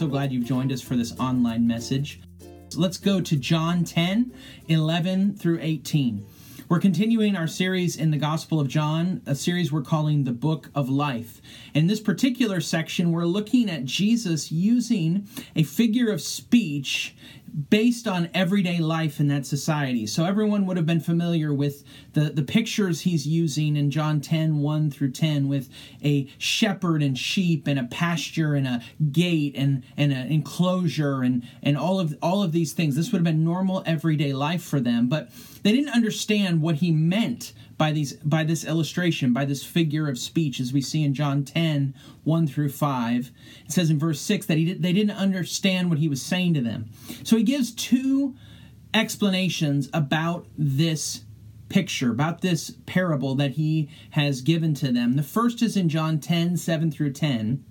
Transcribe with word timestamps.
So 0.00 0.06
glad 0.06 0.32
you've 0.32 0.46
joined 0.46 0.72
us 0.72 0.80
for 0.80 0.96
this 0.96 1.12
online 1.20 1.66
message. 1.66 2.22
Let's 2.74 2.96
go 2.96 3.20
to 3.20 3.36
John 3.36 3.84
10 3.84 4.32
11 4.66 5.34
through 5.34 5.58
18. 5.60 6.24
We're 6.70 6.78
continuing 6.78 7.36
our 7.36 7.46
series 7.46 7.98
in 7.98 8.10
the 8.10 8.16
Gospel 8.16 8.60
of 8.60 8.68
John, 8.68 9.20
a 9.26 9.34
series 9.34 9.70
we're 9.70 9.82
calling 9.82 10.24
the 10.24 10.32
Book 10.32 10.70
of 10.74 10.88
Life. 10.88 11.42
In 11.74 11.86
this 11.86 12.00
particular 12.00 12.62
section, 12.62 13.12
we're 13.12 13.26
looking 13.26 13.68
at 13.68 13.84
Jesus 13.84 14.50
using 14.50 15.28
a 15.54 15.64
figure 15.64 16.10
of 16.10 16.22
speech 16.22 17.14
based 17.68 18.06
on 18.06 18.28
everyday 18.34 18.78
life 18.78 19.20
in 19.20 19.28
that 19.28 19.46
society. 19.46 20.06
So 20.06 20.24
everyone 20.24 20.66
would 20.66 20.76
have 20.76 20.86
been 20.86 21.00
familiar 21.00 21.52
with 21.52 21.84
the, 22.12 22.30
the 22.30 22.42
pictures 22.42 23.02
he's 23.02 23.26
using 23.26 23.76
in 23.76 23.90
John 23.90 24.20
10 24.20 24.58
1 24.58 24.90
through 24.90 25.12
10 25.12 25.48
with 25.48 25.68
a 26.04 26.28
shepherd 26.38 27.02
and 27.02 27.18
sheep 27.18 27.66
and 27.66 27.78
a 27.78 27.84
pasture 27.84 28.54
and 28.54 28.66
a 28.66 28.82
gate 29.10 29.54
and, 29.56 29.82
and 29.96 30.12
an 30.12 30.30
enclosure 30.30 31.22
and, 31.22 31.46
and 31.62 31.76
all 31.76 32.00
of 32.00 32.16
all 32.22 32.42
of 32.42 32.52
these 32.52 32.72
things. 32.72 32.96
This 32.96 33.12
would 33.12 33.18
have 33.18 33.24
been 33.24 33.44
normal 33.44 33.82
everyday 33.86 34.32
life 34.32 34.62
for 34.62 34.80
them, 34.80 35.08
but 35.08 35.30
they 35.62 35.72
didn't 35.72 35.94
understand 35.94 36.62
what 36.62 36.76
he 36.76 36.90
meant 36.90 37.52
by 37.80 37.92
these 37.92 38.12
by 38.16 38.44
this 38.44 38.62
illustration, 38.62 39.32
by 39.32 39.46
this 39.46 39.64
figure 39.64 40.06
of 40.06 40.18
speech, 40.18 40.60
as 40.60 40.70
we 40.70 40.82
see 40.82 41.02
in 41.02 41.14
John 41.14 41.44
10, 41.44 41.94
1 42.24 42.46
through 42.46 42.68
5. 42.68 43.30
It 43.64 43.72
says 43.72 43.88
in 43.88 43.98
verse 43.98 44.20
6 44.20 44.44
that 44.44 44.58
he 44.58 44.66
did, 44.66 44.82
they 44.82 44.92
didn't 44.92 45.16
understand 45.16 45.88
what 45.88 45.98
he 45.98 46.06
was 46.06 46.20
saying 46.20 46.52
to 46.54 46.60
them. 46.60 46.90
So 47.24 47.38
he 47.38 47.42
gives 47.42 47.72
two 47.72 48.36
explanations 48.92 49.88
about 49.94 50.46
this 50.58 51.22
picture, 51.70 52.10
about 52.10 52.42
this 52.42 52.70
parable 52.84 53.34
that 53.36 53.52
he 53.52 53.88
has 54.10 54.42
given 54.42 54.74
to 54.74 54.92
them. 54.92 55.16
The 55.16 55.22
first 55.22 55.62
is 55.62 55.74
in 55.74 55.88
John 55.88 56.20
10, 56.20 56.58
7 56.58 56.90
through 56.90 57.14
10 57.14 57.64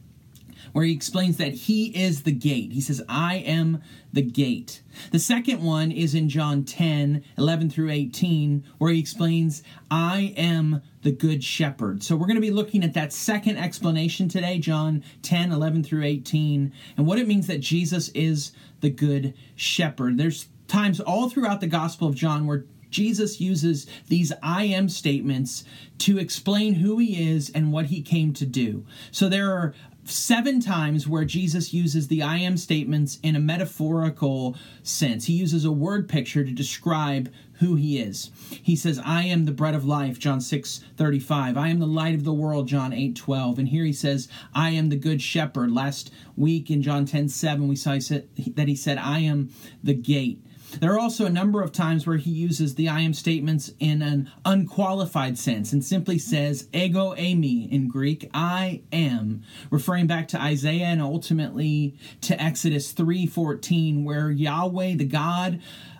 where 0.71 0.85
he 0.85 0.93
explains 0.93 1.37
that 1.37 1.53
he 1.53 1.87
is 1.87 2.23
the 2.23 2.31
gate. 2.31 2.71
He 2.71 2.81
says, 2.81 3.01
I 3.07 3.35
am 3.37 3.81
the 4.11 4.21
gate. 4.21 4.81
The 5.11 5.19
second 5.19 5.63
one 5.63 5.91
is 5.91 6.15
in 6.15 6.29
John 6.29 6.63
10, 6.63 7.23
11 7.37 7.69
through 7.69 7.91
18, 7.91 8.63
where 8.77 8.91
he 8.91 8.99
explains, 8.99 9.63
I 9.89 10.33
am 10.37 10.81
the 11.01 11.11
good 11.11 11.43
shepherd. 11.43 12.03
So 12.03 12.15
we're 12.15 12.27
going 12.27 12.35
to 12.35 12.41
be 12.41 12.51
looking 12.51 12.83
at 12.83 12.93
that 12.93 13.13
second 13.13 13.57
explanation 13.57 14.27
today, 14.27 14.59
John 14.59 15.03
10, 15.21 15.51
11 15.51 15.83
through 15.83 16.03
18, 16.03 16.73
and 16.97 17.07
what 17.07 17.19
it 17.19 17.27
means 17.27 17.47
that 17.47 17.61
Jesus 17.61 18.09
is 18.09 18.51
the 18.81 18.89
good 18.89 19.33
shepherd. 19.55 20.17
There's 20.17 20.47
times 20.67 20.99
all 20.99 21.29
throughout 21.29 21.61
the 21.61 21.67
Gospel 21.67 22.07
of 22.07 22.15
John 22.15 22.45
where 22.45 22.65
Jesus 22.89 23.39
uses 23.39 23.85
these 24.07 24.31
I 24.41 24.63
am 24.65 24.89
statements 24.89 25.63
to 25.99 26.17
explain 26.17 26.75
who 26.75 26.97
he 26.97 27.31
is 27.31 27.49
and 27.49 27.71
what 27.71 27.87
he 27.87 28.01
came 28.01 28.33
to 28.33 28.45
do. 28.45 28.85
So 29.11 29.29
there 29.29 29.51
are 29.51 29.73
seven 30.05 30.59
times 30.59 31.07
where 31.07 31.25
Jesus 31.25 31.73
uses 31.73 32.07
the 32.07 32.23
I 32.23 32.37
am 32.37 32.57
statements 32.57 33.19
in 33.21 33.35
a 33.35 33.39
metaphorical 33.39 34.55
sense. 34.83 35.25
He 35.25 35.33
uses 35.33 35.65
a 35.65 35.71
word 35.71 36.09
picture 36.09 36.43
to 36.43 36.51
describe 36.51 37.31
who 37.59 37.75
he 37.75 37.99
is. 37.99 38.31
He 38.63 38.75
says, 38.75 39.01
I 39.03 39.23
am 39.23 39.45
the 39.45 39.51
bread 39.51 39.75
of 39.75 39.85
life, 39.85 40.17
John 40.17 40.39
6 40.41 40.83
35. 40.95 41.57
I 41.57 41.67
am 41.67 41.79
the 41.79 41.85
light 41.85 42.15
of 42.15 42.23
the 42.23 42.33
world, 42.33 42.67
John 42.67 42.93
8 42.93 43.15
12. 43.15 43.59
And 43.59 43.67
here 43.67 43.83
he 43.83 43.93
says, 43.93 44.27
I 44.53 44.69
am 44.71 44.89
the 44.89 44.95
good 44.95 45.21
shepherd. 45.21 45.71
Last 45.71 46.11
week 46.37 46.71
in 46.71 46.81
John 46.81 47.05
10 47.05 47.29
7, 47.29 47.67
we 47.67 47.75
saw 47.75 47.91
that 47.91 48.67
he 48.67 48.75
said, 48.75 48.97
I 48.97 49.19
am 49.19 49.49
the 49.83 49.93
gate. 49.93 50.41
There 50.79 50.93
are 50.93 50.99
also 50.99 51.25
a 51.25 51.31
number 51.31 51.61
of 51.61 51.71
times 51.71 52.05
where 52.05 52.17
he 52.17 52.29
uses 52.29 52.75
the 52.75 52.89
I 52.89 53.01
am 53.01 53.13
statements 53.13 53.71
in 53.79 54.01
an 54.01 54.29
unqualified 54.45 55.37
sense 55.37 55.73
and 55.73 55.83
simply 55.83 56.19
says 56.19 56.67
ego 56.73 57.15
eimi 57.15 57.69
in 57.71 57.87
Greek, 57.87 58.29
I 58.33 58.81
am, 58.91 59.41
referring 59.71 60.05
back 60.05 60.27
to 60.29 60.41
Isaiah 60.41 60.85
and 60.85 61.01
ultimately 61.01 61.95
to 62.21 62.41
Exodus 62.41 62.93
3:14 62.93 64.03
where 64.03 64.29
Yahweh, 64.29 64.95
the 64.95 65.05
God 65.05 65.59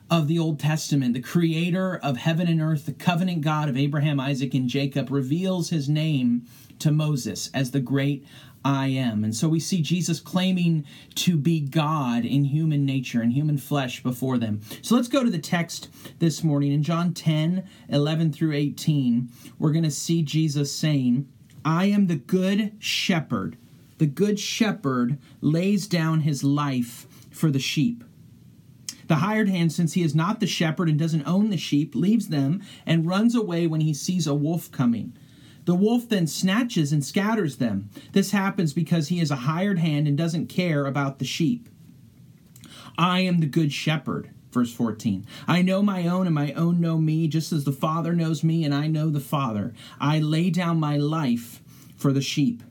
of 0.10 0.28
the 0.28 0.40
Old 0.40 0.60
Testament, 0.60 1.14
the 1.14 1.20
creator 1.20 1.98
of 1.98 2.18
heaven 2.18 2.48
and 2.48 2.62
earth, 2.62 2.86
the 2.86 2.94
covenant 2.94 3.42
God 3.42 3.70
of 3.70 3.78
Abraham, 3.78 4.20
Isaac, 4.20 4.54
and 4.54 4.70
Jacob, 4.70 5.12
reveals 5.12 5.70
his 5.70 5.90
name 5.90 6.46
to 6.80 6.92
Moses 6.92 7.50
as 7.54 7.72
the 7.72 7.80
great 7.80 8.26
I 8.64 8.88
am. 8.88 9.24
And 9.24 9.36
so 9.36 9.48
we 9.48 9.60
see 9.60 9.82
Jesus 9.82 10.20
claiming 10.20 10.86
to 11.16 11.38
be 11.38 11.62
God 11.62 12.26
in 12.26 12.44
human 12.46 12.86
nature 12.86 13.22
and 13.22 13.32
human 13.32 13.58
flesh 13.58 14.04
before 14.04 14.38
them. 14.38 14.62
So 14.82 14.96
let's 14.96 15.08
go 15.08 15.24
to 15.24 15.30
the 15.30 15.40
text 15.40 15.90
this 16.20 16.44
morning. 16.44 16.72
In 16.72 16.84
John 16.84 17.14
10 17.14 17.68
11 17.88 18.34
through 18.34 18.54
18, 18.54 19.30
we're 19.58 19.72
going 19.72 19.84
to 19.84 19.92
see 19.92 20.22
Jesus 20.22 20.76
saying, 20.76 21.28
I 21.64 21.86
am 21.86 22.08
the 22.08 22.16
good 22.16 22.74
shepherd. 22.80 23.58
The 23.98 24.08
good 24.08 24.40
shepherd 24.40 25.18
lays 25.42 25.88
down 25.88 26.22
his 26.22 26.44
life 26.44 27.08
for 27.32 27.52
the 27.52 27.60
sheep. 27.60 28.04
The 29.08 29.16
hired 29.16 29.50
hand, 29.50 29.74
since 29.74 29.94
he 29.94 30.04
is 30.04 30.14
not 30.14 30.40
the 30.40 30.48
shepherd 30.48 30.88
and 30.88 31.00
doesn't 31.00 31.28
own 31.28 31.50
the 31.50 31.58
sheep, 31.58 31.96
leaves 31.96 32.28
them 32.28 32.62
and 32.86 33.08
runs 33.08 33.34
away 33.34 33.66
when 33.66 33.82
he 33.82 33.94
sees 33.94 34.28
a 34.28 34.36
wolf 34.36 34.72
coming. 34.72 35.18
The 35.70 35.76
wolf 35.76 36.10
then 36.10 36.26
snatches 36.26 36.92
and 36.92 37.06
scatters 37.06 37.58
them. 37.58 37.92
This 38.14 38.32
happens 38.32 38.74
because 38.74 39.10
he 39.10 39.20
is 39.20 39.30
a 39.30 39.46
hired 39.46 39.78
hand 39.78 40.08
and 40.08 40.18
doesn't 40.18 40.48
care 40.48 40.88
about 40.88 41.20
the 41.20 41.26
sheep. 41.26 41.70
I 42.98 43.20
am 43.20 43.40
the 43.40 43.46
good 43.46 43.72
shepherd. 43.72 44.32
Verse 44.52 44.74
14. 44.74 45.28
I 45.48 45.62
know 45.62 45.84
my 45.84 46.08
own, 46.08 46.26
and 46.26 46.34
my 46.34 46.54
own 46.54 46.82
know 46.82 46.98
me, 46.98 47.28
just 47.28 47.52
as 47.52 47.66
the 47.66 47.72
Father 47.72 48.14
knows 48.14 48.44
me, 48.44 48.64
and 48.64 48.74
I 48.74 48.88
know 48.88 49.12
the 49.12 49.20
Father. 49.20 49.76
I 50.02 50.18
lay 50.18 50.50
down 50.50 50.80
my 50.80 50.98
life 50.98 51.62
for 51.96 52.12
the 52.12 52.20
sheep. 52.20 52.64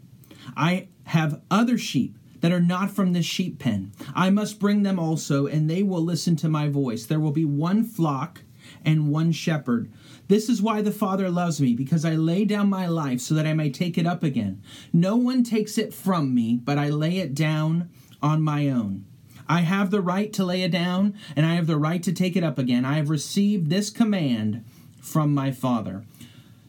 I 0.57 0.89
have 1.05 1.41
other 1.53 1.79
sheep 1.79 2.19
that 2.41 2.51
are 2.51 2.59
not 2.59 2.91
from 2.91 3.13
this 3.13 3.27
sheep 3.27 3.61
pen. 3.61 3.93
I 4.13 4.31
must 4.31 4.59
bring 4.59 4.83
them 4.83 4.99
also, 4.99 5.47
and 5.47 5.71
they 5.71 5.85
will 5.85 6.03
listen 6.03 6.35
to 6.35 6.49
my 6.49 6.67
voice. 6.67 7.07
There 7.07 7.21
will 7.21 7.31
be 7.31 7.45
one 7.45 7.85
flock 7.85 8.43
and 8.85 9.09
one 9.09 9.31
shepherd. 9.31 9.89
This 10.29 10.51
is 10.51 10.61
why 10.61 10.83
the 10.83 10.93
Father 10.93 11.31
loves 11.31 11.59
me, 11.61 11.75
because 11.75 12.05
I 12.05 12.15
lay 12.15 12.45
down 12.45 12.69
my 12.69 12.87
life 12.87 13.21
so 13.21 13.35
that 13.35 13.47
I 13.47 13.55
may 13.55 13.71
take 13.71 13.97
it 13.97 14.07
up 14.07 14.23
again. 14.23 14.63
No 14.93 15.17
one 15.17 15.43
takes 15.43 15.79
it 15.79 15.95
from 15.95 16.35
me, 16.35 16.61
but 16.63 16.77
I 16.79 16.91
lay 16.91 17.19
it 17.19 17.35
down 17.35 17.89
on 18.23 18.43
my 18.43 18.69
own. 18.69 19.07
I 19.49 19.63
have 19.63 19.91
the 19.91 20.03
right 20.03 20.31
to 20.35 20.45
lay 20.45 20.63
it 20.63 20.71
down, 20.71 21.15
and 21.35 21.47
I 21.47 21.55
have 21.55 21.67
the 21.67 21.79
right 21.79 22.03
to 22.03 22.13
take 22.13 22.37
it 22.37 22.45
up 22.45 22.59
again. 22.59 22.85
I 22.85 22.97
have 22.97 23.09
received 23.09 23.71
this 23.71 23.89
command 23.89 24.63
from 25.01 25.33
my 25.33 25.51
Father. 25.51 26.05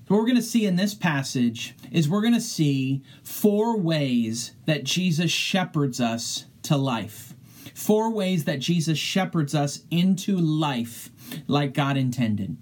what 0.07 0.17
we're 0.17 0.25
going 0.25 0.37
to 0.37 0.41
see 0.41 0.65
in 0.65 0.77
this 0.77 0.95
passage 0.95 1.75
is 1.91 2.07
we're 2.07 2.21
going 2.21 2.33
to 2.33 2.39
see 2.39 3.03
four 3.23 3.77
ways 3.77 4.53
that 4.65 4.85
Jesus 4.85 5.31
shepherds 5.31 5.99
us 5.99 6.45
to 6.63 6.77
life. 6.77 7.33
Four 7.75 8.11
ways 8.11 8.45
that 8.45 8.59
Jesus 8.59 8.97
shepherds 8.97 9.53
us 9.53 9.83
into 9.91 10.37
life 10.37 11.09
like 11.47 11.73
God 11.73 11.97
intended. 11.97 12.55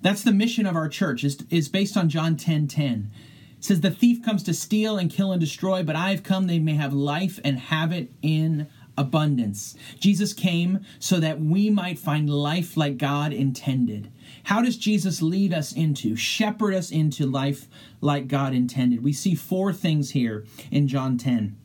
That's 0.00 0.22
the 0.22 0.32
mission 0.32 0.66
of 0.66 0.76
our 0.76 0.88
church, 0.88 1.24
is, 1.24 1.38
is 1.50 1.68
based 1.68 1.96
on 1.96 2.08
John 2.08 2.36
10 2.36 2.68
10. 2.68 3.10
It 3.58 3.64
says, 3.64 3.80
The 3.80 3.90
thief 3.90 4.24
comes 4.24 4.42
to 4.44 4.54
steal 4.54 4.96
and 4.96 5.10
kill 5.10 5.32
and 5.32 5.40
destroy, 5.40 5.82
but 5.82 5.96
I 5.96 6.10
have 6.10 6.22
come 6.22 6.46
they 6.46 6.58
may 6.58 6.74
have 6.74 6.92
life 6.92 7.40
and 7.44 7.58
have 7.58 7.92
it 7.92 8.12
in 8.22 8.68
abundance. 8.96 9.76
Jesus 9.98 10.32
came 10.32 10.80
so 10.98 11.20
that 11.20 11.40
we 11.40 11.70
might 11.70 11.98
find 11.98 12.28
life 12.28 12.76
like 12.76 12.98
God 12.98 13.32
intended. 13.32 14.10
How 14.44 14.60
does 14.60 14.76
Jesus 14.76 15.22
lead 15.22 15.54
us 15.54 15.72
into, 15.72 16.16
shepherd 16.16 16.74
us 16.74 16.90
into 16.90 17.26
life 17.26 17.68
like 18.00 18.28
God 18.28 18.54
intended? 18.54 19.02
We 19.02 19.12
see 19.12 19.34
four 19.34 19.72
things 19.72 20.10
here 20.10 20.44
in 20.70 20.88
John 20.88 21.16
10. 21.16 21.56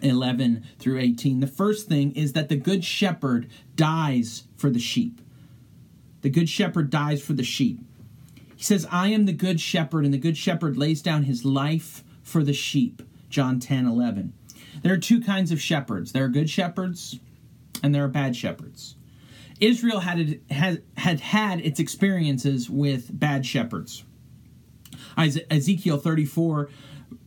11 0.00 0.64
through 0.78 1.00
18. 1.00 1.40
The 1.40 1.48
first 1.48 1.88
thing 1.88 2.12
is 2.12 2.32
that 2.34 2.48
the 2.48 2.54
good 2.54 2.84
shepherd 2.84 3.48
dies 3.74 4.44
for 4.56 4.70
the 4.70 4.78
sheep. 4.78 5.20
The 6.22 6.30
good 6.30 6.48
shepherd 6.48 6.90
dies 6.90 7.22
for 7.22 7.32
the 7.32 7.44
sheep. 7.44 7.80
He 8.56 8.64
says, 8.64 8.86
I 8.90 9.08
am 9.08 9.26
the 9.26 9.32
good 9.32 9.60
shepherd, 9.60 10.04
and 10.04 10.12
the 10.12 10.18
good 10.18 10.36
shepherd 10.36 10.76
lays 10.76 11.00
down 11.00 11.24
his 11.24 11.44
life 11.44 12.02
for 12.22 12.42
the 12.42 12.52
sheep. 12.52 13.02
John 13.30 13.60
10 13.60 13.86
11. 13.86 14.32
There 14.82 14.92
are 14.92 14.98
two 14.98 15.20
kinds 15.20 15.52
of 15.52 15.60
shepherds 15.60 16.12
there 16.12 16.24
are 16.24 16.28
good 16.28 16.50
shepherds, 16.50 17.20
and 17.82 17.94
there 17.94 18.04
are 18.04 18.08
bad 18.08 18.36
shepherds. 18.36 18.96
Israel 19.60 20.00
had, 20.00 20.40
had, 20.50 20.82
had 20.96 21.20
had 21.20 21.60
its 21.60 21.80
experiences 21.80 22.70
with 22.70 23.18
bad 23.18 23.44
shepherds. 23.44 24.04
Ezekiel 25.16 25.98
34 25.98 26.70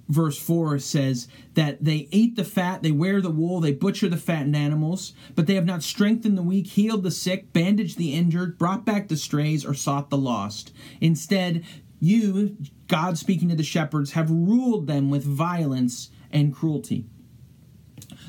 verse 0.07 0.37
4 0.37 0.79
says 0.79 1.27
that 1.53 1.83
they 1.83 2.07
ate 2.11 2.35
the 2.35 2.43
fat, 2.43 2.83
they 2.83 2.91
wear 2.91 3.21
the 3.21 3.29
wool, 3.29 3.59
they 3.59 3.71
butcher 3.71 4.09
the 4.09 4.17
fattened 4.17 4.55
animals, 4.55 5.13
but 5.35 5.47
they 5.47 5.55
have 5.55 5.65
not 5.65 5.83
strengthened 5.83 6.37
the 6.37 6.43
weak, 6.43 6.67
healed 6.67 7.03
the 7.03 7.11
sick, 7.11 7.53
bandaged 7.53 7.97
the 7.97 8.13
injured, 8.13 8.57
brought 8.57 8.85
back 8.85 9.07
the 9.07 9.17
strays, 9.17 9.65
or 9.65 9.73
sought 9.73 10.09
the 10.09 10.17
lost. 10.17 10.73
Instead, 10.99 11.63
you, 11.99 12.57
God 12.87 13.17
speaking 13.17 13.49
to 13.49 13.55
the 13.55 13.63
shepherds, 13.63 14.11
have 14.11 14.29
ruled 14.29 14.87
them 14.87 15.09
with 15.09 15.23
violence 15.23 16.09
and 16.31 16.53
cruelty. 16.53 17.05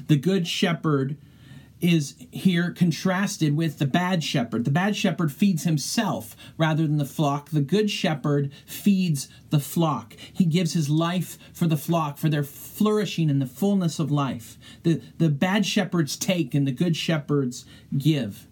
The 0.06 0.16
good 0.16 0.46
shepherd 0.46 1.16
is 1.82 2.14
here 2.30 2.70
contrasted 2.70 3.56
with 3.56 3.78
the 3.78 3.86
bad 3.86 4.22
shepherd. 4.22 4.64
The 4.64 4.70
bad 4.70 4.96
shepherd 4.96 5.32
feeds 5.32 5.64
himself 5.64 6.36
rather 6.56 6.84
than 6.84 6.96
the 6.96 7.04
flock. 7.04 7.50
The 7.50 7.60
good 7.60 7.90
shepherd 7.90 8.52
feeds 8.64 9.28
the 9.50 9.58
flock. 9.58 10.16
He 10.32 10.44
gives 10.44 10.72
his 10.72 10.88
life 10.88 11.36
for 11.52 11.66
the 11.66 11.76
flock, 11.76 12.18
for 12.18 12.28
their 12.28 12.44
flourishing 12.44 13.28
and 13.28 13.42
the 13.42 13.46
fullness 13.46 13.98
of 13.98 14.12
life. 14.12 14.56
The, 14.84 15.02
the 15.18 15.28
bad 15.28 15.66
shepherds 15.66 16.16
take 16.16 16.54
and 16.54 16.66
the 16.66 16.72
good 16.72 16.96
shepherds 16.96 17.66
give. 17.98 18.46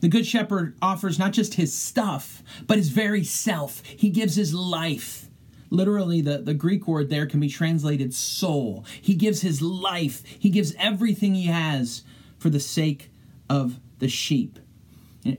The 0.00 0.08
good 0.08 0.26
shepherd 0.26 0.76
offers 0.82 1.18
not 1.18 1.32
just 1.32 1.54
his 1.54 1.74
stuff, 1.74 2.42
but 2.66 2.76
his 2.76 2.90
very 2.90 3.24
self. 3.24 3.82
He 3.84 4.10
gives 4.10 4.34
his 4.34 4.52
life. 4.52 5.24
Literally, 5.70 6.20
the, 6.20 6.38
the 6.38 6.54
Greek 6.54 6.86
word 6.86 7.08
there 7.08 7.26
can 7.26 7.40
be 7.40 7.48
translated 7.48 8.14
soul. 8.14 8.84
He 9.00 9.14
gives 9.14 9.40
his 9.40 9.62
life, 9.62 10.22
he 10.38 10.50
gives 10.50 10.74
everything 10.78 11.34
he 11.34 11.46
has 11.46 12.04
for 12.38 12.50
the 12.50 12.60
sake 12.60 13.10
of 13.48 13.78
the 13.98 14.08
sheep. 14.08 14.58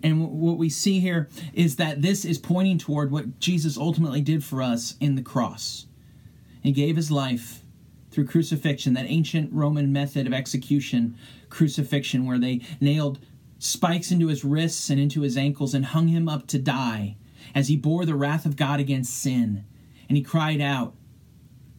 And 0.03 0.29
what 0.29 0.57
we 0.57 0.69
see 0.69 0.99
here 0.99 1.29
is 1.53 1.77
that 1.77 2.01
this 2.01 2.25
is 2.25 2.37
pointing 2.37 2.77
toward 2.77 3.11
what 3.11 3.39
Jesus 3.39 3.77
ultimately 3.77 4.21
did 4.21 4.43
for 4.43 4.61
us 4.61 4.95
in 4.99 5.15
the 5.15 5.21
cross. 5.21 5.87
He 6.61 6.71
gave 6.71 6.95
his 6.95 7.09
life 7.09 7.63
through 8.11 8.25
crucifixion, 8.25 8.93
that 8.93 9.05
ancient 9.07 9.51
Roman 9.53 9.91
method 9.93 10.27
of 10.27 10.33
execution, 10.33 11.15
crucifixion, 11.49 12.25
where 12.25 12.39
they 12.39 12.61
nailed 12.81 13.19
spikes 13.59 14.11
into 14.11 14.27
his 14.27 14.43
wrists 14.43 14.89
and 14.89 14.99
into 14.99 15.21
his 15.21 15.37
ankles 15.37 15.73
and 15.73 15.85
hung 15.85 16.07
him 16.07 16.27
up 16.27 16.47
to 16.47 16.59
die 16.59 17.15
as 17.55 17.67
he 17.67 17.77
bore 17.77 18.05
the 18.05 18.15
wrath 18.15 18.45
of 18.45 18.55
God 18.55 18.79
against 18.79 19.17
sin. 19.17 19.63
And 20.07 20.17
he 20.17 20.23
cried 20.23 20.61
out, 20.61 20.95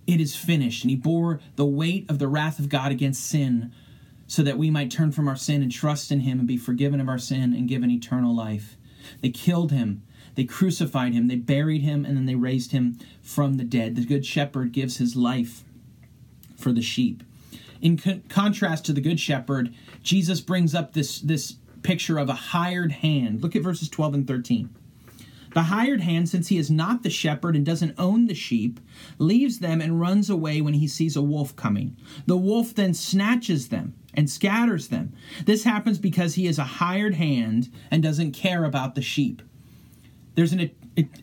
It 0.07 0.21
is 0.21 0.37
finished. 0.37 0.85
And 0.85 0.91
he 0.91 0.97
bore 0.97 1.41
the 1.57 1.67
weight 1.67 2.09
of 2.09 2.19
the 2.19 2.29
wrath 2.29 2.59
of 2.59 2.69
God 2.69 2.93
against 2.93 3.27
sin 3.27 3.73
so 4.31 4.45
that 4.45 4.57
we 4.57 4.71
might 4.71 4.93
turn 4.93 5.11
from 5.11 5.27
our 5.27 5.35
sin 5.35 5.61
and 5.61 5.73
trust 5.73 6.13
in 6.13 6.21
him 6.21 6.39
and 6.39 6.47
be 6.47 6.57
forgiven 6.57 7.01
of 7.01 7.09
our 7.09 7.19
sin 7.19 7.53
and 7.53 7.67
given 7.67 7.91
eternal 7.91 8.33
life. 8.33 8.77
They 9.23 9.31
killed 9.31 9.73
him, 9.73 10.05
they 10.37 10.45
crucified 10.45 11.15
him, 11.15 11.27
they 11.27 11.35
buried 11.35 11.83
him, 11.83 12.05
and 12.05 12.17
then 12.17 12.27
they 12.27 12.37
raised 12.37 12.71
him 12.71 12.97
from 13.21 13.55
the 13.55 13.65
dead. 13.65 13.97
The 13.97 14.07
good 14.07 14.25
shepherd 14.25 14.71
gives 14.71 14.99
his 14.99 15.17
life 15.17 15.65
for 16.57 16.71
the 16.71 16.81
sheep. 16.81 17.25
In 17.83 17.97
con- 17.97 18.23
contrast 18.29 18.87
to 18.87 18.93
the 18.93 19.01
good 19.01 19.19
shepherd, 19.19 19.75
Jesus 20.05 20.41
brings 20.41 20.77
up 20.77 20.93
this, 20.93 21.19
this 21.21 21.57
picture 21.83 22.17
of 22.17 22.29
a 22.29 22.35
hired 22.35 22.93
hand. 22.93 23.43
Look 23.43 23.57
at 23.57 23.63
verses 23.63 23.89
12 23.89 24.15
and 24.15 24.29
13. 24.29 24.71
The 25.53 25.65
hired 25.65 26.01
hand, 26.01 26.29
since 26.29 26.49
he 26.49 26.59
is 26.59 26.71
not 26.71 27.03
the 27.03 27.11
shepherd 27.11 27.57
and 27.57 27.67
doesn't 27.67 27.99
own 27.99 28.27
the 28.27 28.35
sheep, 28.35 28.79
leaves 29.19 29.59
them 29.59 29.81
and 29.81 30.01
runs 30.01 30.31
away 30.31 30.61
when 30.61 30.75
he 30.75 30.87
sees 30.87 31.17
a 31.17 31.23
wolf 31.23 31.57
coming. 31.57 31.97
The 32.27 32.37
wolf 32.37 32.75
then 32.75 32.95
snatches 32.95 33.69
them 33.69 33.95
and 34.15 34.31
scatters 34.31 34.89
them. 34.89 35.13
This 35.45 35.65
happens 35.65 35.99
because 35.99 36.35
he 36.35 36.47
is 36.47 36.59
a 36.59 36.65
hired 36.65 37.15
hand 37.15 37.71
and 37.91 38.03
doesn't 38.03 38.33
care 38.33 38.65
about 38.65 38.95
the 38.95 39.03
sheep. 39.03 39.43
There's 40.35 40.53
an 40.53 40.71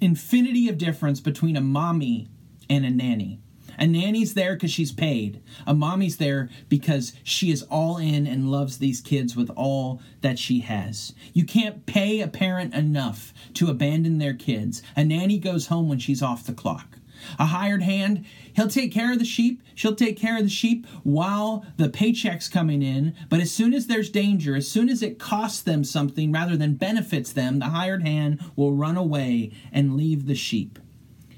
infinity 0.01 0.67
of 0.69 0.77
difference 0.77 1.21
between 1.21 1.55
a 1.55 1.61
mommy 1.61 2.27
and 2.69 2.85
a 2.85 2.89
nanny. 2.89 3.39
A 3.77 3.85
nanny's 3.85 4.33
there 4.33 4.53
because 4.53 4.71
she's 4.71 4.91
paid. 4.91 5.41
A 5.65 5.73
mommy's 5.73 6.17
there 6.17 6.49
because 6.69 7.13
she 7.23 7.51
is 7.51 7.63
all 7.63 7.97
in 7.97 8.25
and 8.25 8.51
loves 8.51 8.77
these 8.77 9.01
kids 9.01 9.35
with 9.35 9.49
all 9.55 10.01
that 10.21 10.39
she 10.39 10.61
has. 10.61 11.13
You 11.33 11.45
can't 11.45 11.85
pay 11.85 12.21
a 12.21 12.27
parent 12.27 12.73
enough 12.73 13.33
to 13.55 13.69
abandon 13.69 14.17
their 14.17 14.33
kids. 14.33 14.81
A 14.95 15.03
nanny 15.03 15.37
goes 15.37 15.67
home 15.67 15.89
when 15.89 15.99
she's 15.99 16.23
off 16.23 16.45
the 16.45 16.53
clock. 16.53 16.97
A 17.39 17.47
hired 17.47 17.83
hand, 17.83 18.25
he'll 18.53 18.67
take 18.67 18.91
care 18.91 19.11
of 19.11 19.19
the 19.19 19.25
sheep. 19.25 19.61
She'll 19.75 19.95
take 19.95 20.17
care 20.17 20.37
of 20.37 20.43
the 20.43 20.49
sheep 20.49 20.85
while 21.03 21.65
the 21.77 21.89
paycheck's 21.89 22.47
coming 22.47 22.81
in. 22.81 23.15
But 23.29 23.39
as 23.39 23.51
soon 23.51 23.73
as 23.73 23.87
there's 23.87 24.09
danger, 24.09 24.55
as 24.55 24.67
soon 24.67 24.89
as 24.89 25.01
it 25.01 25.19
costs 25.19 25.61
them 25.61 25.83
something 25.83 26.31
rather 26.31 26.55
than 26.55 26.75
benefits 26.75 27.31
them, 27.31 27.59
the 27.59 27.65
hired 27.65 28.03
hand 28.03 28.39
will 28.55 28.73
run 28.73 28.97
away 28.97 29.51
and 29.71 29.97
leave 29.97 30.25
the 30.25 30.35
sheep. 30.35 30.79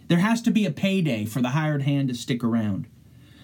There 0.10 0.20
has 0.20 0.42
to 0.42 0.52
be 0.52 0.66
a 0.66 0.72
payday 0.72 1.26
for 1.26 1.42
the 1.42 1.50
hired 1.50 1.84
hand 1.84 2.10
to 2.10 2.16
stick 2.16 2.44
around. 2.44 2.88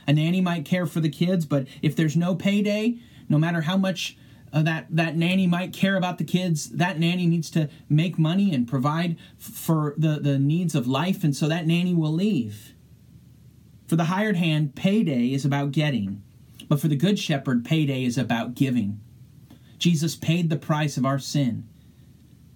A 0.08 0.14
nanny 0.14 0.42
might 0.42 0.66
care 0.66 0.86
for 0.86 1.00
the 1.00 1.10
kids, 1.10 1.46
but 1.46 1.68
if 1.82 1.96
there's 1.96 2.18
no 2.18 2.36
payday, 2.36 2.98
no 3.30 3.38
matter 3.38 3.62
how 3.62 3.78
much 3.78 4.18
uh, 4.52 4.64
that 4.64 4.88
that 4.90 5.16
nanny 5.16 5.48
might 5.48 5.74
care 5.74 5.96
about 5.96 6.18
the 6.18 6.24
kids, 6.24 6.70
that 6.72 7.00
nanny 7.00 7.28
needs 7.28 7.50
to 7.52 7.70
make 7.88 8.18
money 8.18 8.54
and 8.54 8.68
provide 8.68 9.16
f- 9.40 9.46
for 9.46 9.94
the, 9.98 10.20
the 10.20 10.40
needs 10.40 10.74
of 10.74 10.88
life, 10.88 11.24
and 11.24 11.36
so 11.36 11.48
that 11.48 11.68
nanny 11.68 11.94
will 11.94 12.12
leave. 12.12 12.74
For 13.88 13.96
the 13.96 14.06
hired 14.06 14.38
hand, 14.38 14.76
payday 14.76 15.34
is 15.34 15.46
about 15.46 15.72
getting, 15.72 16.24
but 16.68 16.80
for 16.80 16.88
the 16.88 16.96
good 16.96 17.20
shepherd, 17.20 17.64
payday 17.64 18.06
is 18.06 18.18
about 18.18 18.56
giving. 18.56 19.00
Jesus 19.78 20.16
paid 20.16 20.50
the 20.50 20.56
price 20.56 20.98
of 20.98 21.06
our 21.06 21.20
sin 21.20 21.68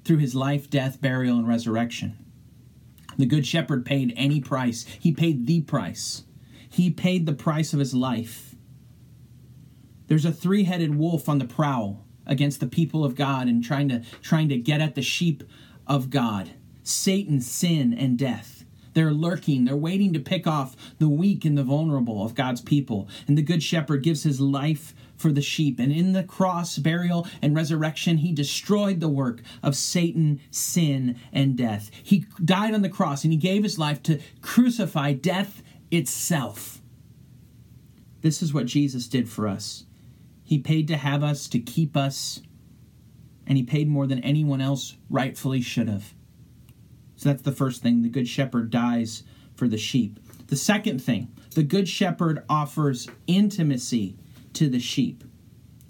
through 0.04 0.18
his 0.18 0.34
life, 0.34 0.70
death, 0.70 1.00
burial, 1.00 1.38
and 1.38 1.48
resurrection. 1.48 2.18
The 3.20 3.26
Good 3.26 3.46
Shepherd 3.46 3.86
paid 3.86 4.14
any 4.16 4.40
price. 4.40 4.86
He 4.98 5.12
paid 5.12 5.46
the 5.46 5.60
price. 5.60 6.24
He 6.70 6.90
paid 6.90 7.26
the 7.26 7.34
price 7.34 7.74
of 7.74 7.80
his 7.80 7.94
life. 7.94 8.56
There's 10.08 10.24
a 10.24 10.32
three 10.32 10.64
headed 10.64 10.96
wolf 10.96 11.28
on 11.28 11.38
the 11.38 11.46
prowl 11.46 12.06
against 12.26 12.62
the 12.62 12.68
people 12.68 13.04
of 13.04 13.16
God 13.16 13.50
and 13.50 13.62
trying 13.62 13.90
to, 13.90 14.04
trying 14.22 14.48
to 14.48 14.58
get 14.58 14.80
at 14.80 14.96
the 14.96 15.02
sheep 15.02 15.44
of 15.86 16.10
God 16.10 16.52
Satan, 16.82 17.42
sin, 17.42 17.94
and 17.94 18.18
death. 18.18 18.64
They're 18.94 19.12
lurking. 19.12 19.66
They're 19.66 19.76
waiting 19.76 20.14
to 20.14 20.20
pick 20.20 20.48
off 20.48 20.78
the 20.98 21.10
weak 21.10 21.44
and 21.44 21.58
the 21.58 21.64
vulnerable 21.64 22.24
of 22.24 22.36
God's 22.36 22.62
people. 22.62 23.10
And 23.28 23.38
the 23.38 23.44
Good 23.44 23.62
Shepherd 23.62 24.02
gives 24.02 24.24
his 24.24 24.40
life 24.40 24.96
for 25.20 25.32
the 25.32 25.42
sheep. 25.42 25.80
And 25.80 25.92
in 25.92 26.14
the 26.14 26.24
cross, 26.24 26.78
burial, 26.78 27.28
and 27.42 27.56
resurrection, 27.56 28.18
he 28.18 28.32
destroyed 28.32 29.02
the 29.02 29.10
work 29.10 29.42
of 29.62 29.76
Satan, 29.76 30.40
sin, 30.50 31.18
and 31.34 31.58
death. 31.58 31.92
He 32.02 32.26
died 32.44 32.74
on 32.74 32.82
the 32.82 32.90
cross 32.90 33.24
and 33.24 33.34
he 33.34 33.38
gave 33.38 33.64
his 33.64 33.78
life 33.78 34.02
to 34.04 34.20
crucify 34.42 35.14
death 35.14 35.62
itself. 35.92 36.82
This 38.22 38.42
is 38.42 38.54
what 38.54 38.66
Jesus 38.66 39.08
did 39.08 39.30
for 39.30 39.48
us. 39.48 39.86
He 40.44 40.58
paid 40.58 40.88
to 40.88 40.98
have 40.98 41.24
us, 41.24 41.48
to 41.50 41.60
keep 41.60 41.96
us, 41.96 42.42
and 43.46 43.58
he 43.58 43.64
paid 43.64 43.88
more 43.88 44.08
than 44.08 44.20
anyone 44.20 44.62
else 44.62 44.96
rightfully 45.10 45.62
should 45.62 45.90
have. 45.90 46.14
So 47.18 47.30
that's 47.30 47.42
the 47.42 47.52
first 47.52 47.82
thing. 47.82 48.02
The 48.02 48.10
Good 48.10 48.28
Shepherd 48.28 48.72
dies 48.72 49.24
for 49.56 49.68
the 49.68 49.78
sheep. 49.78 50.20
The 50.48 50.56
second 50.56 51.02
thing, 51.02 51.28
the 51.56 51.64
Good 51.64 51.90
Shepherd 51.90 52.44
offers 52.50 53.08
intimacy 53.28 54.18
to 54.54 54.70
the 54.70 54.80
sheep. 54.80 55.24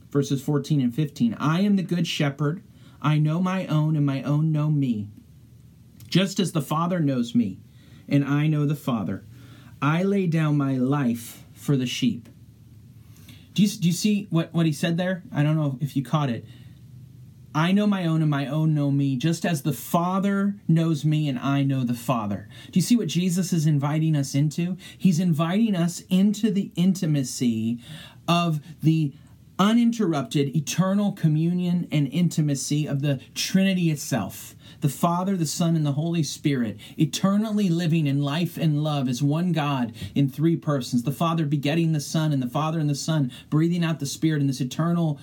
Verses 0.09 0.41
14 0.41 0.81
and 0.81 0.93
15 0.93 1.35
I 1.39 1.61
am 1.61 1.75
the 1.75 1.83
good 1.83 2.07
shepherd. 2.07 2.63
I 3.01 3.17
know 3.17 3.39
my 3.39 3.65
own, 3.67 3.95
and 3.95 4.05
my 4.05 4.23
own 4.23 4.51
know 4.51 4.69
me. 4.69 5.07
Just 6.09 6.39
as 6.39 6.51
the 6.51 6.61
Father 6.61 6.99
knows 6.99 7.33
me, 7.33 7.59
and 8.07 8.25
I 8.25 8.47
know 8.47 8.65
the 8.65 8.75
Father. 8.75 9.23
I 9.81 10.03
lay 10.03 10.27
down 10.27 10.57
my 10.57 10.75
life 10.75 11.45
for 11.53 11.77
the 11.77 11.85
sheep. 11.85 12.27
Do 13.53 13.63
you, 13.63 13.69
do 13.69 13.87
you 13.87 13.93
see 13.93 14.27
what, 14.29 14.53
what 14.53 14.65
he 14.65 14.73
said 14.73 14.97
there? 14.97 15.23
I 15.33 15.43
don't 15.43 15.55
know 15.55 15.77
if 15.81 15.95
you 15.95 16.03
caught 16.03 16.29
it. 16.29 16.45
I 17.53 17.71
know 17.71 17.87
my 17.87 18.05
own 18.05 18.21
and 18.21 18.29
my 18.29 18.45
own 18.45 18.75
know 18.75 18.91
me, 18.91 19.15
just 19.15 19.45
as 19.45 19.63
the 19.63 19.73
Father 19.73 20.55
knows 20.67 21.03
me 21.03 21.27
and 21.27 21.39
I 21.39 21.63
know 21.63 21.83
the 21.83 21.95
Father. 21.95 22.47
Do 22.71 22.77
you 22.77 22.83
see 22.83 22.95
what 22.95 23.07
Jesus 23.07 23.51
is 23.51 23.65
inviting 23.65 24.15
us 24.15 24.35
into? 24.35 24.77
He's 24.97 25.19
inviting 25.19 25.75
us 25.75 26.03
into 26.09 26.51
the 26.51 26.71
intimacy 26.75 27.79
of 28.27 28.59
the 28.83 29.13
uninterrupted 29.57 30.55
eternal 30.55 31.11
communion 31.11 31.87
and 31.91 32.07
intimacy 32.07 32.87
of 32.87 33.01
the 33.01 33.19
Trinity 33.35 33.91
itself. 33.91 34.55
The 34.81 34.87
Father, 34.87 35.35
the 35.35 35.45
Son, 35.45 35.75
and 35.75 35.85
the 35.85 35.91
Holy 35.93 36.23
Spirit, 36.23 36.77
eternally 36.97 37.67
living 37.67 38.07
in 38.07 38.21
life 38.21 38.57
and 38.57 38.83
love 38.83 39.09
as 39.09 39.21
one 39.21 39.51
God 39.51 39.93
in 40.15 40.29
three 40.29 40.55
persons. 40.55 41.03
The 41.03 41.11
Father 41.11 41.45
begetting 41.45 41.91
the 41.91 41.99
Son, 41.99 42.31
and 42.31 42.41
the 42.41 42.47
Father 42.47 42.79
and 42.79 42.89
the 42.89 42.95
Son 42.95 43.31
breathing 43.49 43.83
out 43.83 43.99
the 43.99 44.05
Spirit 44.05 44.39
in 44.39 44.47
this 44.47 44.61
eternal 44.61 45.19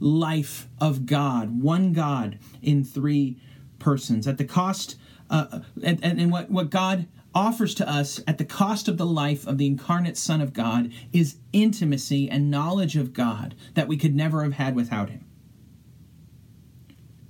life 0.00 0.68
of 0.80 1.06
God, 1.06 1.62
one 1.62 1.92
God 1.92 2.38
in 2.62 2.84
three 2.84 3.40
persons. 3.78 4.26
At 4.26 4.38
the 4.38 4.44
cost, 4.44 4.96
uh, 5.30 5.60
and, 5.82 6.02
and 6.02 6.30
what, 6.30 6.50
what 6.50 6.70
God 6.70 7.06
offers 7.34 7.74
to 7.76 7.88
us 7.88 8.20
at 8.26 8.38
the 8.38 8.44
cost 8.44 8.88
of 8.88 8.96
the 8.96 9.06
life 9.06 9.46
of 9.46 9.58
the 9.58 9.66
incarnate 9.66 10.16
Son 10.16 10.40
of 10.40 10.52
God 10.52 10.90
is 11.12 11.36
intimacy 11.52 12.28
and 12.28 12.50
knowledge 12.50 12.96
of 12.96 13.12
God 13.12 13.54
that 13.74 13.88
we 13.88 13.96
could 13.96 14.14
never 14.14 14.42
have 14.42 14.54
had 14.54 14.74
without 14.74 15.10
Him. 15.10 15.24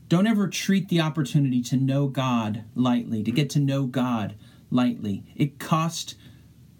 Don't 0.09 0.27
ever 0.27 0.49
treat 0.49 0.89
the 0.89 1.01
opportunity 1.01 1.61
to 1.63 1.77
know 1.77 2.07
God 2.07 2.65
lightly, 2.75 3.23
to 3.23 3.31
get 3.31 3.51
to 3.51 3.59
know 3.59 3.85
God 3.85 4.37
lightly. 4.71 5.25
It 5.37 5.59
cost 5.59 6.15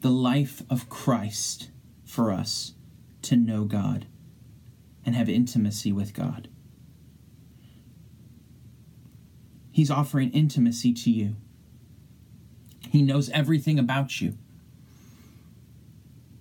the 0.01 0.11
life 0.11 0.63
of 0.71 0.89
Christ 0.89 1.71
for 2.05 2.33
us 2.33 2.73
to 3.23 3.37
know 3.37 3.65
God 3.65 4.07
and 5.09 5.17
have 5.17 5.31
intimacy 5.31 5.91
with 5.91 6.13
God. 6.13 6.49
He's 9.73 9.91
offering 9.91 10.31
intimacy 10.33 10.93
to 10.93 11.11
you. 11.11 11.35
He 12.91 13.01
knows 13.01 13.31
everything 13.31 13.79
about 13.79 14.21
you. 14.21 14.37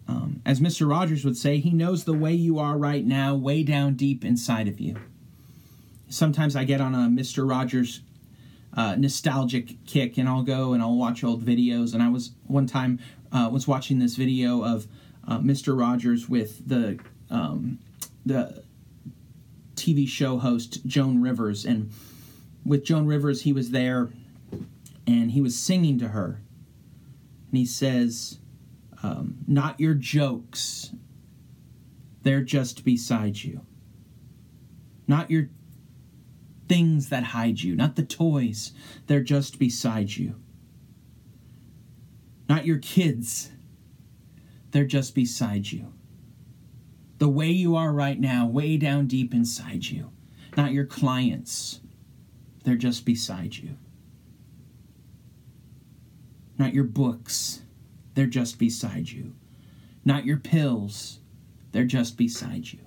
Um, 0.05 0.41
As 0.45 0.59
Mr. 0.59 0.89
Rogers 0.89 1.23
would 1.23 1.37
say, 1.37 1.59
he 1.59 1.69
knows 1.69 2.03
the 2.03 2.11
way 2.11 2.33
you 2.33 2.59
are 2.59 2.77
right 2.77 3.05
now, 3.05 3.35
way 3.35 3.63
down 3.63 3.93
deep 3.93 4.25
inside 4.25 4.67
of 4.67 4.81
you. 4.81 4.97
Sometimes 6.09 6.57
I 6.57 6.65
get 6.65 6.81
on 6.81 6.93
a 6.93 7.07
Mr. 7.07 7.49
Rogers 7.49 8.01
uh, 8.73 8.95
nostalgic 8.95 9.85
kick 9.85 10.17
and 10.17 10.27
I'll 10.27 10.43
go 10.43 10.73
and 10.73 10.83
I'll 10.83 10.97
watch 10.97 11.23
old 11.23 11.41
videos. 11.41 11.93
And 11.93 12.03
I 12.03 12.09
was 12.09 12.31
one 12.47 12.67
time 12.67 12.99
uh, 13.31 13.49
was 13.49 13.65
watching 13.65 13.99
this 13.99 14.17
video 14.17 14.61
of 14.61 14.87
uh, 15.25 15.39
Mr. 15.39 15.79
Rogers 15.79 16.27
with 16.27 16.67
the 16.67 16.99
um, 17.29 17.79
the 18.27 18.63
TV 19.75 20.07
show 20.07 20.37
host 20.37 20.85
Joan 20.85 21.21
Rivers, 21.21 21.65
and 21.65 21.91
with 22.65 22.83
Joan 22.83 23.05
Rivers, 23.05 23.41
he 23.43 23.53
was 23.53 23.71
there 23.71 24.09
and 25.05 25.31
he 25.31 25.41
was 25.41 25.57
singing 25.57 25.99
to 25.99 26.09
her, 26.09 26.41
and 27.49 27.57
he 27.57 27.65
says, 27.65 28.39
um, 29.03 29.37
"Not 29.47 29.79
your 29.79 29.93
jokes; 29.93 30.91
they're 32.23 32.43
just 32.43 32.83
beside 32.83 33.43
you. 33.43 33.61
Not 35.07 35.31
your 35.31 35.49
things 36.67 37.07
that 37.09 37.23
hide 37.23 37.61
you, 37.61 37.75
not 37.75 37.95
the 37.95 38.03
toys; 38.03 38.73
they're 39.07 39.23
just 39.23 39.59
beside 39.59 40.17
you." 40.17 40.35
not 42.49 42.65
your 42.65 42.77
kids. 42.77 43.51
They're 44.71 44.85
just 44.85 45.15
beside 45.15 45.71
you. 45.71 45.93
The 47.17 47.29
way 47.29 47.49
you 47.49 47.75
are 47.75 47.91
right 47.91 48.19
now, 48.19 48.45
way 48.45 48.77
down 48.77 49.07
deep 49.07 49.33
inside 49.33 49.85
you, 49.85 50.11
not 50.55 50.71
your 50.71 50.85
clients. 50.85 51.79
They're 52.63 52.75
just 52.75 53.05
beside 53.05 53.55
you. 53.55 53.77
Not 56.57 56.73
your 56.73 56.83
books. 56.83 57.61
They're 58.13 58.25
just 58.25 58.59
beside 58.59 59.09
you. 59.09 59.33
Not 60.03 60.25
your 60.25 60.37
pills. 60.37 61.19
They're 61.71 61.85
just 61.85 62.17
beside 62.17 62.71
you. 62.71 62.79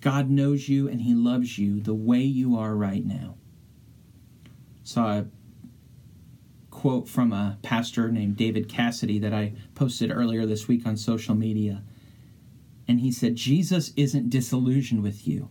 God 0.00 0.28
knows 0.28 0.68
you 0.68 0.88
and 0.88 1.00
He 1.00 1.14
loves 1.14 1.58
you 1.58 1.80
the 1.80 1.94
way 1.94 2.20
you 2.20 2.56
are 2.56 2.74
right 2.76 3.04
now. 3.04 3.36
Saw 4.82 5.18
a 5.18 5.26
quote 6.84 7.08
from 7.08 7.32
a 7.32 7.56
pastor 7.62 8.12
named 8.12 8.36
David 8.36 8.68
Cassidy 8.68 9.18
that 9.18 9.32
I 9.32 9.54
posted 9.74 10.12
earlier 10.12 10.44
this 10.44 10.68
week 10.68 10.86
on 10.86 10.98
social 10.98 11.34
media. 11.34 11.82
And 12.86 13.00
he 13.00 13.10
said, 13.10 13.36
Jesus 13.36 13.94
isn't 13.96 14.28
disillusioned 14.28 15.02
with 15.02 15.26
you 15.26 15.48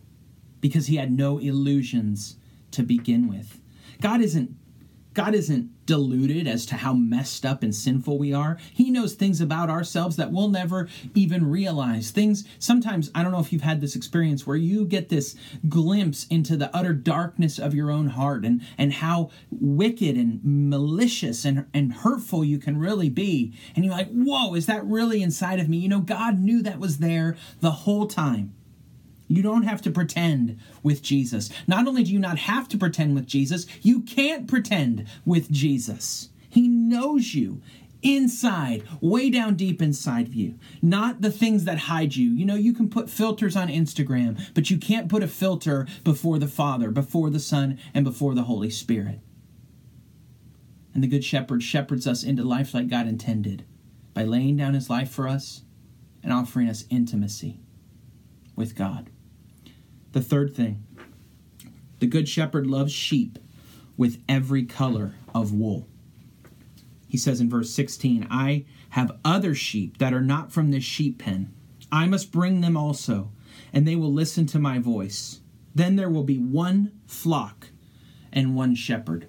because 0.60 0.86
he 0.86 0.94
had 0.94 1.10
no 1.10 1.38
illusions 1.38 2.36
to 2.70 2.84
begin 2.84 3.28
with. 3.28 3.58
God 4.00 4.20
isn't 4.20 4.54
God 5.12 5.34
isn't 5.34 5.72
deluded 5.86 6.46
as 6.46 6.66
to 6.66 6.76
how 6.76 6.92
messed 6.92 7.44
up 7.44 7.62
and 7.62 7.74
sinful 7.74 8.18
we 8.18 8.32
are. 8.32 8.58
He 8.72 8.90
knows 8.90 9.14
things 9.14 9.40
about 9.40 9.70
ourselves 9.70 10.16
that 10.16 10.32
we'll 10.32 10.48
never 10.48 10.88
even 11.14 11.48
realize. 11.48 12.10
Things, 12.10 12.44
sometimes, 12.58 13.10
I 13.14 13.22
don't 13.22 13.32
know 13.32 13.40
if 13.40 13.52
you've 13.52 13.62
had 13.62 13.80
this 13.80 13.96
experience 13.96 14.46
where 14.46 14.56
you 14.56 14.84
get 14.84 15.08
this 15.08 15.34
glimpse 15.68 16.26
into 16.28 16.56
the 16.56 16.74
utter 16.74 16.92
darkness 16.92 17.58
of 17.58 17.74
your 17.74 17.90
own 17.90 18.08
heart 18.08 18.44
and, 18.44 18.62
and 18.78 18.94
how 18.94 19.30
wicked 19.50 20.16
and 20.16 20.40
malicious 20.42 21.44
and, 21.44 21.66
and 21.74 21.92
hurtful 21.92 22.44
you 22.44 22.58
can 22.58 22.78
really 22.78 23.08
be. 23.08 23.54
And 23.74 23.84
you're 23.84 23.94
like, 23.94 24.10
whoa, 24.10 24.54
is 24.54 24.66
that 24.66 24.84
really 24.84 25.22
inside 25.22 25.60
of 25.60 25.68
me? 25.68 25.78
You 25.78 25.88
know, 25.88 26.00
God 26.00 26.38
knew 26.38 26.62
that 26.62 26.78
was 26.78 26.98
there 26.98 27.36
the 27.60 27.70
whole 27.70 28.06
time. 28.06 28.54
You 29.36 29.42
don't 29.42 29.64
have 29.64 29.82
to 29.82 29.90
pretend 29.90 30.60
with 30.82 31.02
Jesus. 31.02 31.50
Not 31.66 31.88
only 31.88 32.04
do 32.04 32.12
you 32.12 32.18
not 32.18 32.38
have 32.38 32.68
to 32.68 32.78
pretend 32.78 33.14
with 33.14 33.26
Jesus, 33.26 33.66
you 33.82 34.00
can't 34.02 34.46
pretend 34.46 35.06
with 35.24 35.50
Jesus. 35.50 36.28
He 36.48 36.68
knows 36.68 37.34
you 37.34 37.60
inside, 38.04 38.84
way 39.00 39.30
down 39.30 39.56
deep 39.56 39.82
inside 39.82 40.28
of 40.28 40.34
you, 40.34 40.56
not 40.82 41.22
the 41.22 41.30
things 41.30 41.64
that 41.64 41.78
hide 41.78 42.14
you. 42.14 42.30
You 42.30 42.44
know, 42.44 42.54
you 42.54 42.72
can 42.74 42.88
put 42.88 43.10
filters 43.10 43.56
on 43.56 43.68
Instagram, 43.68 44.40
but 44.54 44.70
you 44.70 44.78
can't 44.78 45.08
put 45.08 45.22
a 45.22 45.28
filter 45.28 45.86
before 46.04 46.38
the 46.38 46.46
Father, 46.46 46.90
before 46.90 47.30
the 47.30 47.40
Son, 47.40 47.78
and 47.92 48.04
before 48.04 48.34
the 48.34 48.42
Holy 48.42 48.70
Spirit. 48.70 49.20
And 50.92 51.02
the 51.02 51.08
Good 51.08 51.24
Shepherd 51.24 51.62
shepherds 51.62 52.06
us 52.06 52.22
into 52.22 52.44
life 52.44 52.72
like 52.72 52.88
God 52.88 53.08
intended 53.08 53.64
by 54.12 54.22
laying 54.22 54.56
down 54.56 54.74
his 54.74 54.88
life 54.88 55.10
for 55.10 55.26
us 55.26 55.62
and 56.22 56.32
offering 56.32 56.68
us 56.68 56.84
intimacy 56.88 57.58
with 58.54 58.76
God. 58.76 59.10
The 60.14 60.22
third 60.22 60.54
thing 60.54 60.84
the 61.98 62.06
Good 62.06 62.28
Shepherd 62.28 62.68
loves 62.68 62.92
sheep 62.92 63.36
with 63.96 64.22
every 64.28 64.62
color 64.64 65.16
of 65.34 65.52
wool. 65.52 65.88
He 67.08 67.18
says 67.18 67.40
in 67.40 67.50
verse 67.50 67.70
16, 67.70 68.28
I 68.30 68.64
have 68.90 69.18
other 69.24 69.56
sheep 69.56 69.98
that 69.98 70.14
are 70.14 70.22
not 70.22 70.52
from 70.52 70.70
this 70.70 70.84
sheep 70.84 71.18
pen. 71.18 71.52
I 71.90 72.06
must 72.06 72.30
bring 72.30 72.60
them 72.60 72.76
also, 72.76 73.32
and 73.72 73.88
they 73.88 73.96
will 73.96 74.12
listen 74.12 74.46
to 74.46 74.58
my 74.60 74.78
voice. 74.78 75.40
Then 75.74 75.96
there 75.96 76.10
will 76.10 76.22
be 76.22 76.38
one 76.38 76.92
flock 77.06 77.70
and 78.32 78.54
one 78.54 78.76
shepherd. 78.76 79.26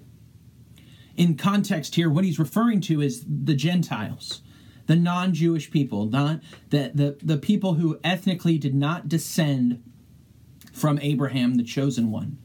In 1.15 1.35
context 1.35 1.95
here, 1.95 2.11
what 2.11 2.25
he's 2.25 2.37
referring 2.37 2.81
to 2.81 3.01
is 3.01 3.25
the 3.27 3.55
Gentiles, 3.55 4.43
the 4.85 4.95
non 4.95 5.33
Jewish 5.33 5.71
people, 5.71 6.05
not 6.05 6.41
the, 6.69 6.91
the, 6.93 7.17
the 7.23 7.37
people 7.37 7.75
who 7.75 7.99
ethnically 8.03 8.59
did 8.59 8.75
not 8.75 9.09
descend 9.09 9.81
from 10.75 10.99
Abraham, 11.01 11.55
the 11.55 11.63
chosen 11.63 12.11
one. 12.11 12.37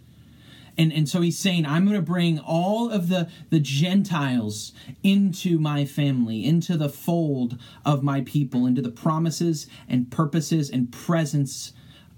And, 0.78 0.92
and 0.92 1.08
so 1.08 1.20
he's 1.20 1.38
saying, 1.38 1.66
I'm 1.66 1.84
going 1.84 1.96
to 1.96 2.02
bring 2.02 2.38
all 2.38 2.90
of 2.90 3.08
the, 3.08 3.28
the 3.50 3.60
Gentiles 3.60 4.72
into 5.02 5.58
my 5.58 5.84
family, 5.84 6.44
into 6.44 6.76
the 6.76 6.88
fold 6.88 7.58
of 7.84 8.02
my 8.02 8.20
people, 8.22 8.66
into 8.66 8.80
the 8.80 8.90
promises 8.90 9.66
and 9.88 10.10
purposes 10.10 10.70
and 10.70 10.90
presence 10.90 11.72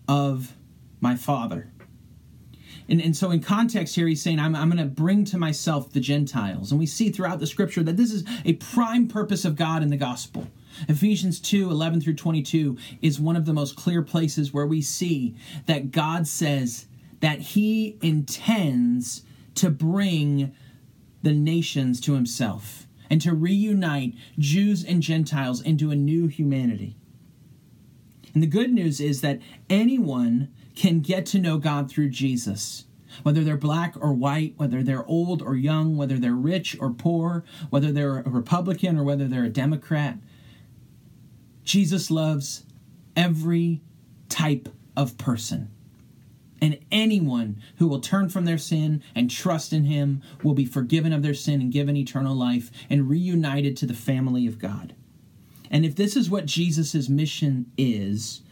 of 0.06 0.54
my 1.00 1.16
Father. 1.16 1.72
And, 2.88 3.00
and 3.00 3.16
so, 3.16 3.30
in 3.30 3.40
context 3.40 3.94
here, 3.94 4.06
he's 4.06 4.22
saying, 4.22 4.38
I'm, 4.38 4.54
I'm 4.54 4.70
going 4.70 4.82
to 4.82 4.94
bring 4.94 5.24
to 5.26 5.38
myself 5.38 5.90
the 5.92 6.00
Gentiles. 6.00 6.70
And 6.70 6.78
we 6.78 6.86
see 6.86 7.10
throughout 7.10 7.38
the 7.38 7.46
scripture 7.46 7.82
that 7.82 7.96
this 7.96 8.12
is 8.12 8.24
a 8.44 8.52
prime 8.54 9.08
purpose 9.08 9.44
of 9.44 9.56
God 9.56 9.82
in 9.82 9.88
the 9.88 9.96
gospel. 9.96 10.48
Ephesians 10.88 11.40
2 11.40 11.70
11 11.70 12.00
through 12.00 12.14
22 12.14 12.76
is 13.00 13.20
one 13.20 13.36
of 13.36 13.46
the 13.46 13.52
most 13.52 13.76
clear 13.76 14.02
places 14.02 14.52
where 14.52 14.66
we 14.66 14.80
see 14.82 15.34
that 15.66 15.90
God 15.90 16.26
says 16.26 16.86
that 17.20 17.40
He 17.40 17.98
intends 18.02 19.22
to 19.56 19.70
bring 19.70 20.54
the 21.22 21.32
nations 21.32 22.00
to 22.00 22.14
Himself 22.14 22.86
and 23.10 23.20
to 23.20 23.34
reunite 23.34 24.14
Jews 24.38 24.84
and 24.84 25.02
Gentiles 25.02 25.60
into 25.60 25.90
a 25.90 25.96
new 25.96 26.28
humanity. 26.28 26.96
And 28.34 28.42
the 28.42 28.48
good 28.48 28.72
news 28.72 29.00
is 29.00 29.20
that 29.20 29.40
anyone 29.68 30.48
can 30.74 31.00
get 31.00 31.26
to 31.26 31.38
know 31.38 31.58
God 31.58 31.90
through 31.90 32.08
Jesus. 32.08 32.86
Whether 33.22 33.44
they're 33.44 33.58
black 33.58 33.94
or 34.00 34.14
white, 34.14 34.54
whether 34.56 34.82
they're 34.82 35.04
old 35.04 35.42
or 35.42 35.54
young, 35.54 35.98
whether 35.98 36.16
they're 36.18 36.32
rich 36.32 36.76
or 36.80 36.90
poor, 36.90 37.44
whether 37.68 37.92
they're 37.92 38.20
a 38.20 38.30
Republican 38.30 38.98
or 38.98 39.04
whether 39.04 39.28
they're 39.28 39.44
a 39.44 39.50
Democrat, 39.50 40.16
Jesus 41.64 42.10
loves 42.10 42.64
every 43.16 43.80
type 44.28 44.68
of 44.96 45.18
person. 45.18 45.70
And 46.60 46.78
anyone 46.92 47.60
who 47.76 47.88
will 47.88 48.00
turn 48.00 48.28
from 48.28 48.44
their 48.44 48.58
sin 48.58 49.02
and 49.16 49.28
trust 49.28 49.72
in 49.72 49.84
him 49.84 50.22
will 50.44 50.54
be 50.54 50.64
forgiven 50.64 51.12
of 51.12 51.22
their 51.22 51.34
sin 51.34 51.60
and 51.60 51.72
given 51.72 51.96
eternal 51.96 52.36
life 52.36 52.70
and 52.88 53.08
reunited 53.08 53.76
to 53.78 53.86
the 53.86 53.94
family 53.94 54.46
of 54.46 54.60
God. 54.60 54.94
And 55.70 55.84
if 55.84 55.96
this 55.96 56.16
is 56.16 56.30
what 56.30 56.46
Jesus' 56.46 57.08
mission 57.08 57.72
is, 57.76 58.42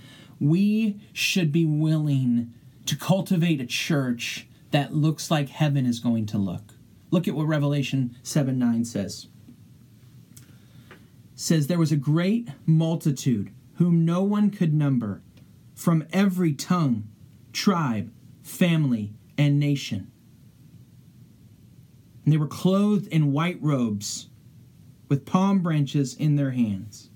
we 0.40 0.98
should 1.12 1.52
be 1.52 1.64
willing 1.64 2.52
to 2.86 2.96
cultivate 2.96 3.60
a 3.60 3.66
church 3.66 4.48
that 4.72 4.94
looks 4.94 5.30
like 5.30 5.48
heaven 5.48 5.86
is 5.86 6.00
going 6.00 6.26
to 6.26 6.38
look. 6.38 6.74
Look 7.10 7.28
at 7.28 7.34
what 7.34 7.46
Revelation 7.46 8.16
7 8.22 8.58
9 8.58 8.84
says 8.84 9.28
says 11.40 11.66
there 11.68 11.78
was 11.78 11.90
a 11.90 11.96
great 11.96 12.50
multitude 12.66 13.50
whom 13.76 14.04
no 14.04 14.22
one 14.22 14.50
could 14.50 14.74
number 14.74 15.22
from 15.74 16.06
every 16.12 16.52
tongue, 16.52 17.08
tribe, 17.50 18.12
family, 18.42 19.14
and 19.38 19.58
nation. 19.58 20.12
And 22.24 22.34
they 22.34 22.36
were 22.36 22.46
clothed 22.46 23.06
in 23.06 23.32
white 23.32 23.56
robes 23.62 24.28
with 25.08 25.24
palm 25.24 25.60
branches 25.60 26.14
in 26.14 26.36
their 26.36 26.50
hands, 26.50 27.08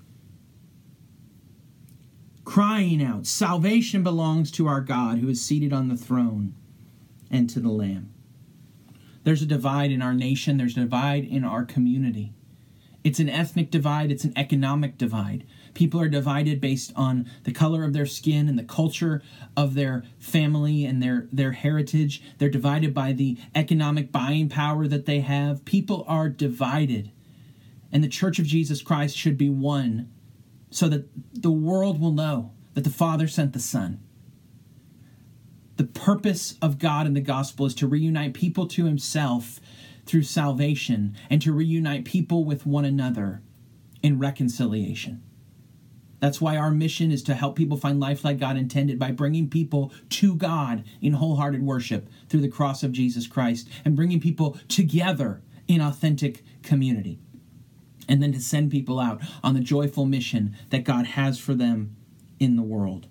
crying 2.43 3.03
out, 3.03 3.27
Salvation 3.27 4.01
belongs 4.01 4.49
to 4.53 4.65
our 4.65 4.81
God 4.81 5.19
who 5.19 5.29
is 5.29 5.45
seated 5.45 5.71
on 5.71 5.87
the 5.87 5.95
throne 5.95 6.55
and 7.29 7.47
to 7.51 7.59
the 7.59 7.69
Lamb. 7.69 8.11
There's 9.23 9.43
a 9.43 9.45
divide 9.45 9.91
in 9.91 10.01
our 10.01 10.15
nation, 10.15 10.57
there's 10.57 10.75
a 10.75 10.81
divide 10.81 11.25
in 11.25 11.43
our 11.43 11.63
community. 11.63 12.33
It's 13.05 13.19
an 13.19 13.29
ethnic 13.29 13.69
divide, 13.69 14.11
it's 14.11 14.23
an 14.23 14.33
economic 14.35 14.97
divide. 14.97 15.45
People 15.75 16.01
are 16.01 16.09
divided 16.09 16.59
based 16.59 16.91
on 16.95 17.29
the 17.43 17.51
color 17.51 17.83
of 17.83 17.93
their 17.93 18.07
skin 18.07 18.49
and 18.49 18.57
the 18.57 18.63
culture 18.63 19.21
of 19.55 19.75
their 19.75 20.03
family 20.17 20.85
and 20.85 21.03
their, 21.03 21.27
their 21.31 21.51
heritage. 21.51 22.23
They're 22.39 22.49
divided 22.49 22.95
by 22.95 23.13
the 23.13 23.37
economic 23.53 24.11
buying 24.11 24.49
power 24.49 24.87
that 24.87 25.05
they 25.05 25.19
have. 25.19 25.65
People 25.65 26.03
are 26.07 26.29
divided. 26.29 27.11
and 27.91 28.03
the 28.03 28.09
church 28.09 28.39
of 28.39 28.45
Jesus 28.45 28.81
Christ 28.81 29.15
should 29.15 29.37
be 29.37 29.49
one 29.49 30.09
so 30.71 30.89
that 30.89 31.07
the 31.33 31.51
world 31.51 32.01
will 32.01 32.11
know 32.11 32.51
that 32.73 32.83
the 32.83 32.89
Father 32.89 33.27
sent 33.27 33.53
the 33.53 33.59
Son. 33.59 34.01
The 35.77 35.85
purpose 35.85 36.55
of 36.61 36.79
God 36.79 37.05
in 37.05 37.13
the 37.13 37.21
gospel 37.21 37.65
is 37.65 37.75
to 37.75 37.87
reunite 37.87 38.33
people 38.33 38.67
to 38.69 38.85
Himself 38.85 39.59
through 40.05 40.23
salvation 40.23 41.15
and 41.29 41.41
to 41.41 41.51
reunite 41.51 42.05
people 42.05 42.43
with 42.43 42.65
one 42.65 42.85
another 42.85 43.41
in 44.01 44.19
reconciliation. 44.19 45.23
That's 46.19 46.41
why 46.41 46.57
our 46.57 46.71
mission 46.71 47.11
is 47.11 47.21
to 47.23 47.35
help 47.35 47.55
people 47.55 47.77
find 47.77 47.99
life 47.99 48.23
like 48.23 48.39
God 48.39 48.57
intended 48.57 48.97
by 48.97 49.11
bringing 49.11 49.49
people 49.49 49.91
to 50.09 50.35
God 50.35 50.83
in 51.01 51.13
wholehearted 51.13 51.61
worship 51.61 52.09
through 52.29 52.41
the 52.41 52.47
cross 52.47 52.83
of 52.83 52.91
Jesus 52.91 53.27
Christ 53.27 53.67
and 53.83 53.95
bringing 53.95 54.19
people 54.19 54.57
together 54.67 55.41
in 55.67 55.81
authentic 55.81 56.43
community 56.63 57.19
and 58.07 58.21
then 58.21 58.31
to 58.33 58.39
send 58.39 58.71
people 58.71 58.99
out 58.99 59.21
on 59.43 59.53
the 59.53 59.59
joyful 59.59 60.05
mission 60.05 60.55
that 60.69 60.83
God 60.83 61.05
has 61.07 61.39
for 61.39 61.53
them 61.53 61.95
in 62.39 62.55
the 62.55 62.63
world. 62.63 63.07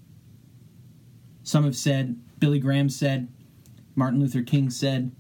Some 1.43 1.65
have 1.65 1.77
said, 1.77 2.21
Billy 2.39 2.59
Graham 2.59 2.89
said, 2.89 3.29
Martin 3.95 4.21
Luther 4.21 4.43
King 4.43 4.71
said, 4.71 5.13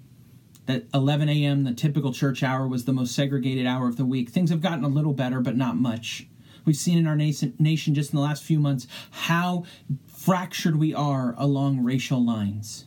that 0.66 0.86
11 0.94 1.28
a.m., 1.28 1.64
the 1.64 1.74
typical 1.74 2.12
church 2.12 2.42
hour, 2.42 2.66
was 2.66 2.84
the 2.84 2.92
most 2.92 3.14
segregated 3.14 3.66
hour 3.66 3.88
of 3.88 3.96
the 3.96 4.04
week. 4.04 4.30
Things 4.30 4.50
have 4.50 4.62
gotten 4.62 4.84
a 4.84 4.88
little 4.88 5.12
better, 5.12 5.40
but 5.40 5.56
not 5.56 5.76
much. 5.76 6.26
We've 6.64 6.76
seen 6.76 6.96
in 6.96 7.06
our 7.06 7.16
nation 7.16 7.94
just 7.94 8.12
in 8.12 8.16
the 8.16 8.22
last 8.22 8.42
few 8.42 8.58
months 8.58 8.86
how 9.10 9.64
fractured 10.06 10.76
we 10.76 10.94
are 10.94 11.34
along 11.36 11.84
racial 11.84 12.24
lines. 12.24 12.86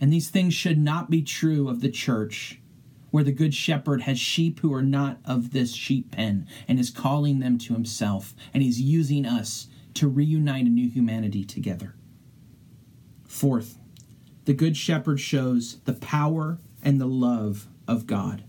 And 0.00 0.12
these 0.12 0.28
things 0.28 0.52
should 0.52 0.78
not 0.78 1.08
be 1.08 1.22
true 1.22 1.68
of 1.68 1.80
the 1.80 1.90
church 1.90 2.60
where 3.10 3.24
the 3.24 3.32
good 3.32 3.54
shepherd 3.54 4.02
has 4.02 4.18
sheep 4.18 4.60
who 4.60 4.74
are 4.74 4.82
not 4.82 5.18
of 5.24 5.52
this 5.52 5.74
sheep 5.74 6.10
pen 6.12 6.46
and 6.66 6.78
is 6.78 6.90
calling 6.90 7.38
them 7.38 7.58
to 7.58 7.72
himself, 7.74 8.34
and 8.52 8.62
he's 8.62 8.80
using 8.80 9.24
us 9.24 9.68
to 9.94 10.08
reunite 10.08 10.66
a 10.66 10.70
new 10.70 10.88
humanity 10.88 11.44
together. 11.44 11.94
Fourth, 13.26 13.78
the 14.44 14.54
good 14.54 14.76
shepherd 14.76 15.20
shows 15.20 15.78
the 15.84 15.92
power 15.92 16.58
and 16.82 17.00
the 17.00 17.06
love 17.06 17.66
of 17.86 18.06
God. 18.06 18.42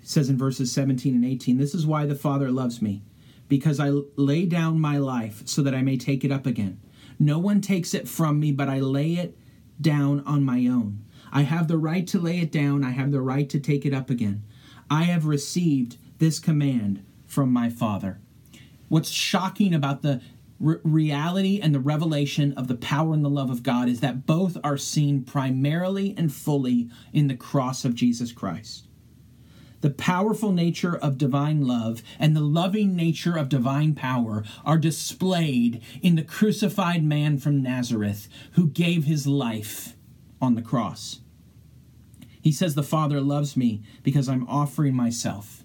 It 0.00 0.08
says 0.08 0.28
in 0.28 0.38
verses 0.38 0.72
17 0.72 1.14
and 1.14 1.24
18, 1.24 1.58
This 1.58 1.74
is 1.74 1.86
why 1.86 2.06
the 2.06 2.14
Father 2.14 2.50
loves 2.50 2.82
me, 2.82 3.02
because 3.48 3.80
I 3.80 3.90
lay 4.16 4.46
down 4.46 4.78
my 4.78 4.98
life 4.98 5.42
so 5.46 5.62
that 5.62 5.74
I 5.74 5.82
may 5.82 5.96
take 5.96 6.24
it 6.24 6.32
up 6.32 6.46
again. 6.46 6.80
No 7.18 7.38
one 7.38 7.60
takes 7.60 7.94
it 7.94 8.08
from 8.08 8.38
me, 8.38 8.52
but 8.52 8.68
I 8.68 8.80
lay 8.80 9.14
it 9.14 9.36
down 9.80 10.20
on 10.20 10.44
my 10.44 10.66
own. 10.66 11.04
I 11.32 11.42
have 11.42 11.68
the 11.68 11.78
right 11.78 12.06
to 12.08 12.20
lay 12.20 12.40
it 12.40 12.52
down, 12.52 12.84
I 12.84 12.90
have 12.90 13.12
the 13.12 13.20
right 13.20 13.48
to 13.50 13.58
take 13.58 13.84
it 13.84 13.94
up 13.94 14.10
again. 14.10 14.42
I 14.90 15.04
have 15.04 15.26
received 15.26 15.96
this 16.18 16.38
command 16.38 17.04
from 17.26 17.52
my 17.52 17.68
Father. 17.68 18.20
What's 18.88 19.10
shocking 19.10 19.74
about 19.74 20.02
the 20.02 20.20
re- 20.58 20.78
reality 20.82 21.60
and 21.60 21.74
the 21.74 21.80
revelation 21.80 22.52
of 22.54 22.68
the 22.68 22.74
power 22.74 23.14
and 23.14 23.24
the 23.24 23.30
love 23.30 23.50
of 23.50 23.62
God 23.62 23.88
is 23.88 24.00
that 24.00 24.26
both 24.26 24.56
are 24.64 24.76
seen 24.76 25.22
primarily 25.22 26.14
and 26.16 26.32
fully 26.32 26.88
in 27.12 27.28
the 27.28 27.36
cross 27.36 27.84
of 27.84 27.94
Jesus 27.94 28.32
Christ. 28.32 28.86
The 29.82 29.90
powerful 29.90 30.52
nature 30.52 30.96
of 30.96 31.18
divine 31.18 31.66
love 31.66 32.02
and 32.18 32.34
the 32.34 32.40
loving 32.40 32.96
nature 32.96 33.36
of 33.36 33.48
divine 33.48 33.94
power 33.94 34.42
are 34.64 34.78
displayed 34.78 35.82
in 36.02 36.16
the 36.16 36.22
crucified 36.22 37.04
man 37.04 37.38
from 37.38 37.62
Nazareth 37.62 38.28
who 38.52 38.68
gave 38.68 39.04
his 39.04 39.26
life 39.26 39.94
on 40.40 40.54
the 40.54 40.62
cross. 40.62 41.20
He 42.40 42.52
says, 42.52 42.74
The 42.74 42.82
Father 42.82 43.20
loves 43.20 43.56
me 43.56 43.82
because 44.02 44.28
I'm 44.28 44.48
offering 44.48 44.94
myself 44.94 45.64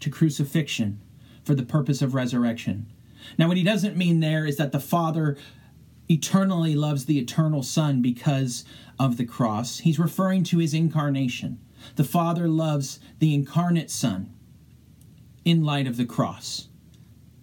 to 0.00 0.10
crucifixion 0.10 1.00
for 1.44 1.54
the 1.54 1.62
purpose 1.62 2.02
of 2.02 2.14
resurrection. 2.14 2.92
Now, 3.38 3.48
what 3.48 3.56
he 3.56 3.62
doesn't 3.62 3.96
mean 3.96 4.20
there 4.20 4.46
is 4.46 4.56
that 4.56 4.72
the 4.72 4.80
Father 4.80 5.36
eternally 6.08 6.74
loves 6.74 7.04
the 7.04 7.18
eternal 7.18 7.62
Son 7.62 8.02
because 8.02 8.64
of 8.98 9.16
the 9.16 9.24
cross. 9.24 9.78
He's 9.78 9.98
referring 9.98 10.44
to 10.44 10.58
his 10.58 10.74
incarnation. 10.74 11.60
The 11.96 12.04
Father 12.04 12.48
loves 12.48 13.00
the 13.18 13.34
incarnate 13.34 13.90
Son 13.90 14.34
in 15.44 15.64
light 15.64 15.86
of 15.86 15.96
the 15.96 16.04
cross. 16.04 16.68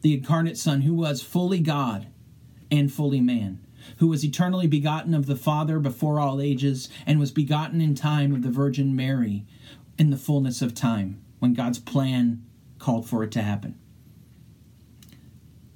The 0.02 0.14
incarnate 0.14 0.58
Son 0.58 0.82
who 0.82 0.94
was 0.94 1.22
fully 1.22 1.60
God 1.60 2.08
and 2.70 2.92
fully 2.92 3.22
man 3.22 3.68
who 3.98 4.08
was 4.08 4.24
eternally 4.24 4.68
begotten 4.68 5.14
of 5.14 5.26
the 5.26 5.36
Father 5.36 5.80
before 5.80 6.20
all 6.20 6.42
ages, 6.42 6.90
and 7.06 7.20
was 7.20 7.32
begotten 7.32 7.82
in 7.82 7.96
time 7.96 8.34
of 8.34 8.42
the 8.42 8.50
Virgin 8.50 8.96
Mary 8.96 9.46
in 9.98 10.10
the 10.10 10.18
fullness 10.18 10.62
of 10.62 10.76
time, 10.76 11.22
when 11.40 11.54
God's 11.54 11.80
plan 11.80 12.44
called 12.80 13.08
for 13.08 13.24
it 13.24 13.32
to 13.32 13.42
happen. 13.42 13.80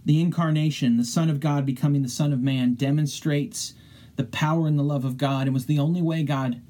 The 0.05 0.21
incarnation, 0.21 0.97
the 0.97 1.05
Son 1.05 1.29
of 1.29 1.39
God 1.39 1.65
becoming 1.65 2.01
the 2.01 2.09
Son 2.09 2.33
of 2.33 2.41
Man, 2.41 2.73
demonstrates 2.73 3.73
the 4.15 4.23
power 4.23 4.67
and 4.67 4.77
the 4.77 4.83
love 4.83 5.05
of 5.05 5.17
God 5.17 5.47
and 5.47 5.53
was 5.53 5.65
the 5.65 5.79
only 5.79 6.01
way 6.01 6.23
God 6.23 6.61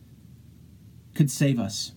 could 1.15 1.31
save 1.31 1.59
us. 1.59 1.93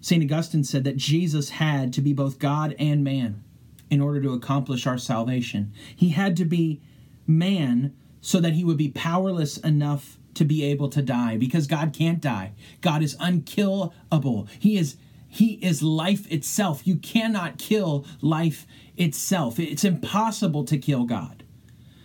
St. 0.00 0.22
Augustine 0.22 0.64
said 0.64 0.84
that 0.84 0.96
Jesus 0.96 1.50
had 1.50 1.92
to 1.92 2.00
be 2.00 2.12
both 2.12 2.38
God 2.38 2.74
and 2.78 3.04
man 3.04 3.42
in 3.90 4.00
order 4.00 4.20
to 4.22 4.32
accomplish 4.32 4.86
our 4.86 4.98
salvation. 4.98 5.72
He 5.94 6.10
had 6.10 6.36
to 6.38 6.44
be 6.44 6.80
man 7.26 7.94
so 8.20 8.40
that 8.40 8.54
he 8.54 8.64
would 8.64 8.76
be 8.76 8.88
powerless 8.88 9.58
enough 9.58 10.18
to 10.34 10.44
be 10.44 10.64
able 10.64 10.88
to 10.88 11.02
die 11.02 11.36
because 11.36 11.66
God 11.66 11.92
can't 11.92 12.20
die. 12.20 12.52
God 12.80 13.02
is 13.02 13.16
unkillable. 13.20 14.48
He 14.58 14.76
is 14.76 14.96
he 15.32 15.54
is 15.54 15.82
life 15.82 16.30
itself. 16.30 16.86
You 16.86 16.96
cannot 16.96 17.56
kill 17.56 18.04
life 18.20 18.66
itself. 18.98 19.58
It's 19.58 19.82
impossible 19.82 20.62
to 20.64 20.76
kill 20.76 21.04
God. 21.04 21.42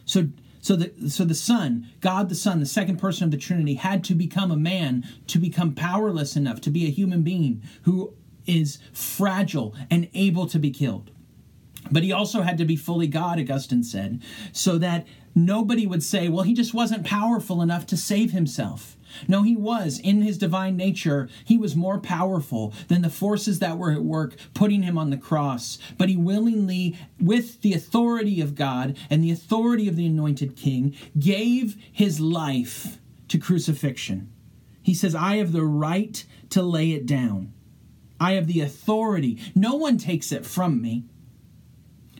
So 0.06 0.30
so 0.62 0.78
the 0.78 1.10
so 1.10 1.26
the 1.26 1.36
Son, 1.36 1.90
God 2.00 2.30
the 2.30 2.36
Son, 2.36 2.62
the 2.62 2.66
second 2.66 2.98
person 2.98 3.26
of 3.26 3.32
the 3.32 3.38
Trinity 3.38 3.74
had 3.74 4.02
to 4.06 4.16
become 4.16 4.50
a 4.50 4.56
man 4.56 5.06
to 5.28 5.40
become 5.40 5.76
powerless 5.76 6.38
enough 6.38 6.62
to 6.62 6.70
be 6.70 6.86
a 6.86 6.90
human 6.90 7.22
being 7.22 7.62
who 7.84 8.14
is 8.46 8.80
fragile 8.94 9.76
and 9.92 10.10
able 10.14 10.48
to 10.48 10.58
be 10.58 10.72
killed. 10.72 11.12
But 11.92 12.04
he 12.04 12.14
also 12.14 12.42
had 12.44 12.58
to 12.60 12.66
be 12.66 12.78
fully 12.78 13.08
God, 13.08 13.40
Augustine 13.40 13.84
said, 13.84 14.24
so 14.54 14.78
that 14.78 15.06
nobody 15.36 15.86
would 15.86 16.04
say, 16.04 16.30
well, 16.30 16.44
he 16.44 16.54
just 16.54 16.74
wasn't 16.74 17.06
powerful 17.06 17.62
enough 17.62 17.86
to 17.88 17.98
save 17.98 18.32
himself. 18.32 18.97
No, 19.28 19.44
he 19.44 19.56
was. 19.56 20.00
In 20.00 20.22
his 20.22 20.38
divine 20.38 20.78
nature, 20.78 21.30
he 21.46 21.58
was 21.58 21.76
more 21.76 22.00
powerful 22.00 22.74
than 22.88 23.02
the 23.02 23.10
forces 23.10 23.60
that 23.60 23.78
were 23.78 23.92
at 23.92 24.04
work 24.04 24.36
putting 24.54 24.84
him 24.84 24.98
on 24.98 25.10
the 25.10 25.18
cross. 25.18 25.78
But 25.98 26.10
he 26.10 26.18
willingly, 26.18 26.98
with 27.20 27.62
the 27.62 27.74
authority 27.74 28.42
of 28.42 28.56
God 28.56 28.98
and 29.10 29.24
the 29.24 29.32
authority 29.32 29.88
of 29.88 29.96
the 29.96 30.06
anointed 30.06 30.56
king, 30.56 30.96
gave 31.18 31.78
his 31.92 32.20
life 32.20 33.00
to 33.28 33.38
crucifixion. 33.38 34.32
He 34.82 34.94
says, 34.94 35.16
I 35.16 35.38
have 35.38 35.52
the 35.52 35.66
right 35.66 36.24
to 36.50 36.62
lay 36.62 36.92
it 36.92 37.06
down. 37.06 37.54
I 38.20 38.34
have 38.34 38.48
the 38.48 38.62
authority. 38.62 39.40
No 39.54 39.76
one 39.76 39.98
takes 39.98 40.32
it 40.32 40.46
from 40.46 40.82
me. 40.82 41.04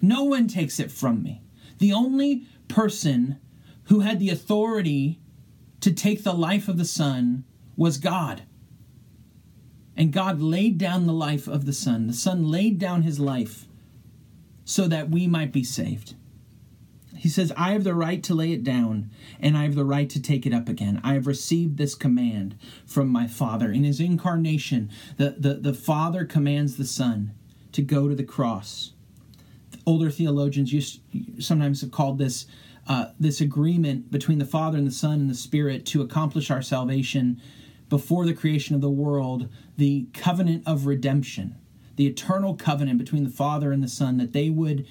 No 0.02 0.24
one 0.24 0.48
takes 0.48 0.80
it 0.80 0.92
from 0.92 1.24
me. 1.24 1.42
The 1.80 1.94
only 1.94 2.46
person 2.68 3.40
who 3.86 4.02
had 4.02 4.20
the 4.20 4.30
authority 4.30 5.20
to 5.82 5.92
take 5.92 6.24
the 6.24 6.34
life 6.34 6.68
of 6.68 6.78
the 6.78 6.86
Son 6.86 7.44
was 7.76 7.98
God. 7.98 8.44
And 9.96 10.14
God 10.14 10.42
laid 10.42 10.78
down 10.78 11.06
the 11.06 11.14
life 11.14 11.48
of 11.48 11.66
the 11.66 11.74
Son. 11.74 12.08
The 12.08 12.14
Son 12.14 12.50
laid 12.50 12.78
down 12.80 13.04
his 13.04 13.20
life 13.20 13.66
so 14.64 14.88
that 14.88 15.10
we 15.10 15.28
might 15.28 15.52
be 15.52 15.64
saved. 15.64 16.16
He 17.16 17.30
says, 17.30 17.52
I 17.58 17.72
have 17.72 17.84
the 17.84 17.96
right 17.96 18.22
to 18.24 18.36
lay 18.36 18.52
it 18.52 18.64
down, 18.64 19.10
and 19.40 19.58
I 19.58 19.64
have 19.64 19.74
the 19.74 19.86
right 19.86 20.10
to 20.12 20.22
take 20.22 20.46
it 20.46 20.54
up 20.54 20.70
again. 20.70 21.02
I 21.04 21.14
have 21.14 21.26
received 21.26 21.78
this 21.78 21.96
command 21.96 22.56
from 22.86 23.10
my 23.10 23.28
Father. 23.28 23.72
In 23.72 23.84
his 23.84 24.00
incarnation, 24.00 24.92
the, 25.18 25.32
the, 25.32 25.56
the 25.56 25.74
Father 25.74 26.26
commands 26.26 26.78
the 26.78 26.86
Son 26.86 27.32
to 27.72 27.82
go 27.82 28.08
to 28.08 28.14
the 28.14 28.24
cross 28.24 28.94
older 29.88 30.12
theologians 30.12 30.74
used 30.74 31.00
sometimes 31.40 31.82
have 31.82 31.92
called 31.92 32.18
this 32.18 32.46
uh, 32.88 33.08
this 33.20 33.42
agreement 33.42 34.12
between 34.12 34.40
the 34.40 34.46
Father 34.46 34.78
and 34.78 34.88
the 34.88 34.92
Son 34.92 35.20
and 35.20 35.30
the 35.30 35.36
Spirit 35.36 35.86
to 35.88 36.02
accomplish 36.02 36.50
our 36.50 36.62
salvation 36.62 37.42
before 37.90 38.26
the 38.26 38.34
creation 38.34 38.76
of 38.76 38.82
the 38.82 38.90
world, 38.90 39.50
the 39.78 40.08
covenant 40.14 40.64
of 40.66 40.86
redemption, 40.86 41.56
the 41.96 42.08
eternal 42.08 42.56
covenant 42.56 42.98
between 42.98 43.24
the 43.24 43.30
Father 43.30 43.72
and 43.72 43.84
the 43.84 43.88
Son, 43.88 44.18
that 44.18 44.34
they 44.34 44.50
would 44.50 44.88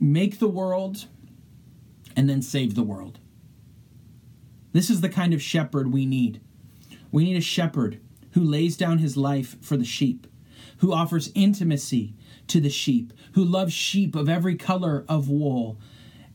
make 0.00 0.38
the 0.38 0.48
world 0.48 1.06
and 2.16 2.28
then 2.28 2.42
save 2.42 2.74
the 2.74 2.82
world. 2.82 3.18
This 4.72 4.90
is 4.90 5.00
the 5.00 5.08
kind 5.08 5.32
of 5.32 5.42
shepherd 5.42 5.92
we 5.92 6.06
need. 6.06 6.40
We 7.12 7.24
need 7.24 7.36
a 7.36 7.42
shepherd 7.42 8.00
who 8.32 8.42
lays 8.42 8.76
down 8.76 8.98
his 8.98 9.16
life 9.16 9.56
for 9.62 9.76
the 9.76 9.84
sheep, 9.84 10.26
who 10.78 10.92
offers 10.92 11.32
intimacy 11.34 12.14
to 12.48 12.60
the 12.60 12.70
sheep, 12.70 13.12
who 13.32 13.44
loves 13.44 13.72
sheep 13.72 14.14
of 14.14 14.28
every 14.28 14.56
color 14.56 15.04
of 15.08 15.28
wool, 15.28 15.78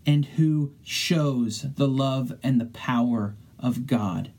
and 0.06 0.26
who 0.26 0.74
shows 0.84 1.66
the 1.76 1.88
love 1.88 2.34
and 2.42 2.60
the 2.60 2.66
power 2.66 3.36
of 3.60 3.86
God. 3.86 4.32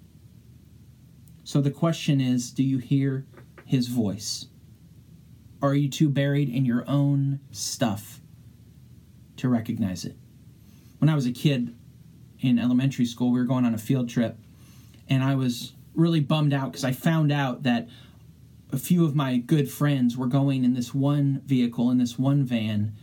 So 1.44 1.60
the 1.60 1.70
question 1.70 2.20
is 2.20 2.50
do 2.50 2.62
you 2.62 2.78
hear 2.78 3.26
his 3.64 3.88
voice? 3.88 4.46
Are 5.60 5.74
you 5.74 5.88
too 5.88 6.08
buried 6.08 6.48
in 6.48 6.64
your 6.64 6.84
own 6.88 7.40
stuff 7.50 8.20
to 9.36 9.48
recognize 9.48 10.04
it? 10.04 10.16
When 10.98 11.08
I 11.08 11.14
was 11.14 11.26
a 11.26 11.32
kid 11.32 11.76
in 12.40 12.58
elementary 12.58 13.04
school, 13.04 13.30
we 13.30 13.38
were 13.38 13.46
going 13.46 13.64
on 13.64 13.74
a 13.74 13.78
field 13.78 14.08
trip, 14.08 14.38
and 15.08 15.22
I 15.22 15.36
was 15.36 15.72
really 15.94 16.20
bummed 16.20 16.52
out 16.52 16.72
because 16.72 16.84
I 16.84 16.92
found 16.92 17.30
out 17.30 17.62
that 17.62 17.88
a 18.72 18.78
few 18.78 19.04
of 19.04 19.14
my 19.14 19.36
good 19.36 19.70
friends 19.70 20.16
were 20.16 20.26
going 20.26 20.64
in 20.64 20.74
this 20.74 20.94
one 20.94 21.42
vehicle, 21.44 21.90
in 21.90 21.98
this 21.98 22.18
one 22.18 22.44
van, 22.44 22.94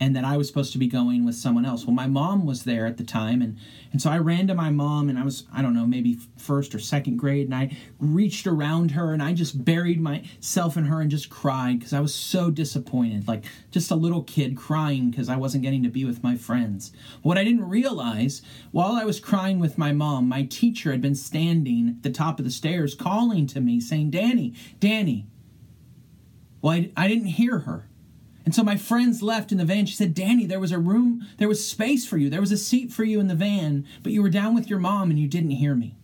and 0.00 0.16
that 0.16 0.24
I 0.24 0.36
was 0.36 0.48
supposed 0.48 0.72
to 0.72 0.78
be 0.78 0.88
going 0.88 1.24
with 1.24 1.36
someone 1.36 1.64
else. 1.64 1.84
Well, 1.84 1.94
my 1.94 2.06
mom 2.06 2.46
was 2.46 2.64
there 2.64 2.86
at 2.86 2.96
the 2.96 3.04
time, 3.04 3.40
and 3.40 3.58
and 3.92 4.02
so 4.02 4.10
I 4.10 4.18
ran 4.18 4.48
to 4.48 4.54
my 4.54 4.70
mom, 4.70 5.08
and 5.08 5.18
I 5.18 5.24
was 5.24 5.44
I 5.52 5.62
don't 5.62 5.74
know 5.74 5.86
maybe 5.86 6.18
first 6.36 6.74
or 6.74 6.78
second 6.78 7.16
grade, 7.16 7.46
and 7.46 7.54
I 7.54 7.76
reached 7.98 8.46
around 8.46 8.92
her, 8.92 9.12
and 9.12 9.22
I 9.22 9.32
just 9.32 9.64
buried 9.64 10.00
myself 10.00 10.76
in 10.76 10.84
her 10.84 11.00
and 11.00 11.10
just 11.10 11.30
cried 11.30 11.78
because 11.78 11.92
I 11.92 12.00
was 12.00 12.14
so 12.14 12.50
disappointed, 12.50 13.28
like 13.28 13.44
just 13.70 13.90
a 13.90 13.96
little 13.96 14.24
kid 14.24 14.56
crying 14.56 15.10
because 15.10 15.28
I 15.28 15.36
wasn't 15.36 15.62
getting 15.62 15.84
to 15.84 15.88
be 15.88 16.04
with 16.04 16.22
my 16.22 16.36
friends. 16.36 16.92
What 17.22 17.38
I 17.38 17.44
didn't 17.44 17.68
realize 17.68 18.42
while 18.72 18.92
I 18.92 19.04
was 19.04 19.20
crying 19.20 19.60
with 19.60 19.78
my 19.78 19.92
mom, 19.92 20.28
my 20.28 20.42
teacher 20.42 20.90
had 20.90 21.02
been 21.02 21.14
standing 21.14 21.88
at 21.88 22.02
the 22.02 22.10
top 22.10 22.38
of 22.38 22.44
the 22.44 22.50
stairs 22.50 22.94
calling 22.94 23.46
to 23.48 23.60
me, 23.60 23.80
saying, 23.80 24.10
"Danny, 24.10 24.54
Danny." 24.80 25.28
Well, 26.60 26.74
I, 26.74 26.90
I 26.96 27.08
didn't 27.08 27.26
hear 27.26 27.60
her. 27.60 27.88
And 28.44 28.54
so 28.54 28.62
my 28.62 28.76
friends 28.76 29.22
left 29.22 29.52
in 29.52 29.58
the 29.58 29.64
van. 29.64 29.86
She 29.86 29.94
said, 29.94 30.14
Danny, 30.14 30.44
there 30.44 30.60
was 30.60 30.72
a 30.72 30.78
room, 30.78 31.26
there 31.38 31.48
was 31.48 31.66
space 31.66 32.06
for 32.06 32.18
you. 32.18 32.28
There 32.28 32.40
was 32.40 32.52
a 32.52 32.58
seat 32.58 32.92
for 32.92 33.04
you 33.04 33.18
in 33.20 33.28
the 33.28 33.34
van, 33.34 33.86
but 34.02 34.12
you 34.12 34.22
were 34.22 34.30
down 34.30 34.54
with 34.54 34.68
your 34.68 34.78
mom 34.78 35.10
and 35.10 35.18
you 35.18 35.26
didn't 35.28 35.50
hear 35.52 35.74
me. 35.74 35.96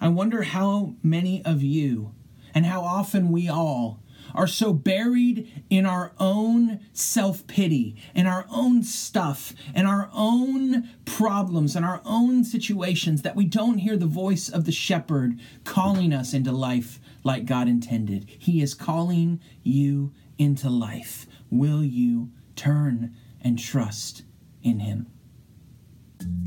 I 0.00 0.08
wonder 0.08 0.42
how 0.42 0.94
many 1.02 1.44
of 1.44 1.62
you 1.62 2.14
and 2.54 2.66
how 2.66 2.82
often 2.82 3.32
we 3.32 3.48
all 3.48 4.00
are 4.34 4.46
so 4.46 4.72
buried 4.72 5.64
in 5.70 5.86
our 5.86 6.12
own 6.18 6.80
self 6.92 7.46
pity 7.46 7.96
and 8.14 8.26
our 8.26 8.46
own 8.50 8.82
stuff 8.82 9.52
and 9.74 9.86
our 9.86 10.10
own 10.12 10.90
problems 11.04 11.76
and 11.76 11.84
our 11.84 12.02
own 12.04 12.44
situations 12.44 13.22
that 13.22 13.36
we 13.36 13.44
don't 13.44 13.78
hear 13.78 13.96
the 13.96 14.06
voice 14.06 14.48
of 14.48 14.64
the 14.64 14.72
shepherd 14.72 15.38
calling 15.64 16.12
us 16.12 16.34
into 16.34 16.52
life 16.52 17.00
like 17.22 17.46
God 17.46 17.68
intended. 17.68 18.28
He 18.38 18.60
is 18.60 18.74
calling 18.74 19.40
you 19.62 20.12
into 20.36 20.68
life 20.68 21.26
will 21.50 21.84
you 21.84 22.30
turn 22.56 23.14
and 23.40 23.58
trust 23.58 24.22
in 24.62 24.80
Him? 24.80 25.06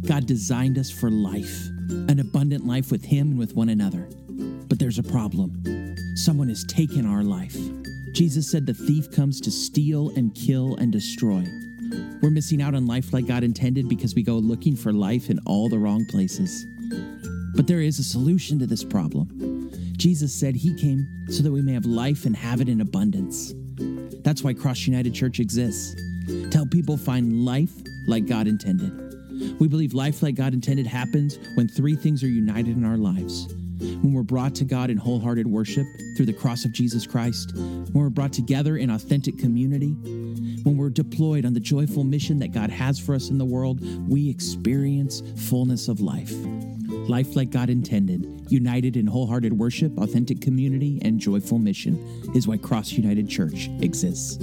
God 0.06 0.26
designed 0.26 0.78
us 0.78 0.90
for 0.90 1.10
life, 1.10 1.68
an 2.10 2.20
abundant 2.20 2.66
life 2.66 2.92
with 2.92 3.06
Him 3.06 3.32
and 3.32 3.40
with 3.40 3.54
one 3.54 3.70
another. 3.70 4.08
But 4.30 4.80
there's 4.80 5.00
a 5.00 5.04
problem. 5.04 5.96
Someone 6.16 6.50
has 6.50 6.64
taken 6.66 7.06
our 7.06 7.24
life. 7.24 7.58
Jesus 8.14 8.50
said 8.50 8.66
the 8.66 8.74
thief 8.74 9.12
comes 9.12 9.40
to 9.42 9.52
steal 9.52 10.10
and 10.16 10.34
kill 10.34 10.76
and 10.76 10.92
destroy. 10.92 11.44
We're 12.22 12.32
missing 12.32 12.62
out 12.62 12.74
on 12.74 12.88
life 12.88 13.14
like 13.14 13.28
God 13.28 13.44
intended 13.44 13.88
because 13.88 14.16
we 14.16 14.24
go 14.24 14.36
looking 14.36 14.76
for 14.76 14.92
life 14.92 15.30
in 15.30 15.40
all 15.46 15.70
the 15.70 15.78
wrong 15.78 16.06
places. 16.10 16.66
But 17.56 17.68
there 17.68 17.82
is 17.82 18.00
a 18.00 18.04
solution 18.04 18.60
to 18.60 18.66
this 18.66 18.84
problem. 18.84 19.72
Jesus 19.98 20.34
said 20.34 20.56
he 20.56 20.76
came 20.76 21.08
so 21.30 21.44
that 21.44 21.52
we 21.52 21.62
may 21.62 21.74
have 21.74 21.86
life 21.86 22.26
and 22.26 22.36
have 22.36 22.62
it 22.62 22.70
in 22.70 22.82
abundance. 22.82 23.54
That's 24.28 24.44
why 24.44 24.54
Cross 24.54 24.80
United 24.88 25.14
Church 25.14 25.40
exists 25.40 25.96
to 26.28 26.50
help 26.52 26.70
people 26.70 26.98
find 26.98 27.46
life 27.46 27.72
like 28.08 28.26
God 28.26 28.46
intended. 28.46 28.92
We 29.58 29.70
believe 29.70 29.94
life 29.94 30.22
like 30.22 30.36
God 30.36 30.54
intended 30.54 30.86
happens 30.86 31.40
when 31.56 31.70
three 31.70 31.96
things 31.96 32.22
are 32.24 32.28
united 32.28 32.76
in 32.76 32.84
our 32.84 32.98
lives. 32.98 33.48
When 33.80 34.12
we're 34.12 34.24
brought 34.24 34.54
to 34.56 34.66
God 34.66 34.90
in 34.90 34.98
wholehearted 34.98 35.48
worship 35.48 35.88
through 36.18 36.26
the 36.26 36.34
cross 36.34 36.66
of 36.66 36.74
Jesus 36.74 37.08
Christ, 37.08 37.56
when 37.56 37.94
we're 37.94 38.10
brought 38.10 38.34
together 38.34 38.76
in 38.76 38.90
authentic 38.90 39.40
community, 39.40 39.92
when 40.64 40.76
we're 40.76 40.90
deployed 40.90 41.46
on 41.46 41.54
the 41.54 41.62
joyful 41.62 42.04
mission 42.04 42.38
that 42.40 42.52
God 42.52 42.70
has 42.70 43.00
for 43.00 43.16
us 43.16 43.30
in 43.30 43.38
the 43.38 43.46
world, 43.46 43.80
we 44.10 44.30
experience 44.30 45.24
fullness 45.38 45.88
of 45.88 46.02
life. 46.02 46.34
Life 47.08 47.38
like 47.38 47.52
God 47.52 47.70
intended, 47.70 48.48
united 48.50 48.98
in 48.98 49.08
wholehearted 49.08 49.54
worship, 49.54 49.98
authentic 49.98 50.42
community, 50.42 51.00
and 51.04 51.20
joyful 51.22 51.58
mission 51.58 51.98
is 52.36 52.50
why 52.50 52.58
Cross 52.58 52.92
United 52.92 53.30
Church 53.30 53.70
exists. 53.80 54.38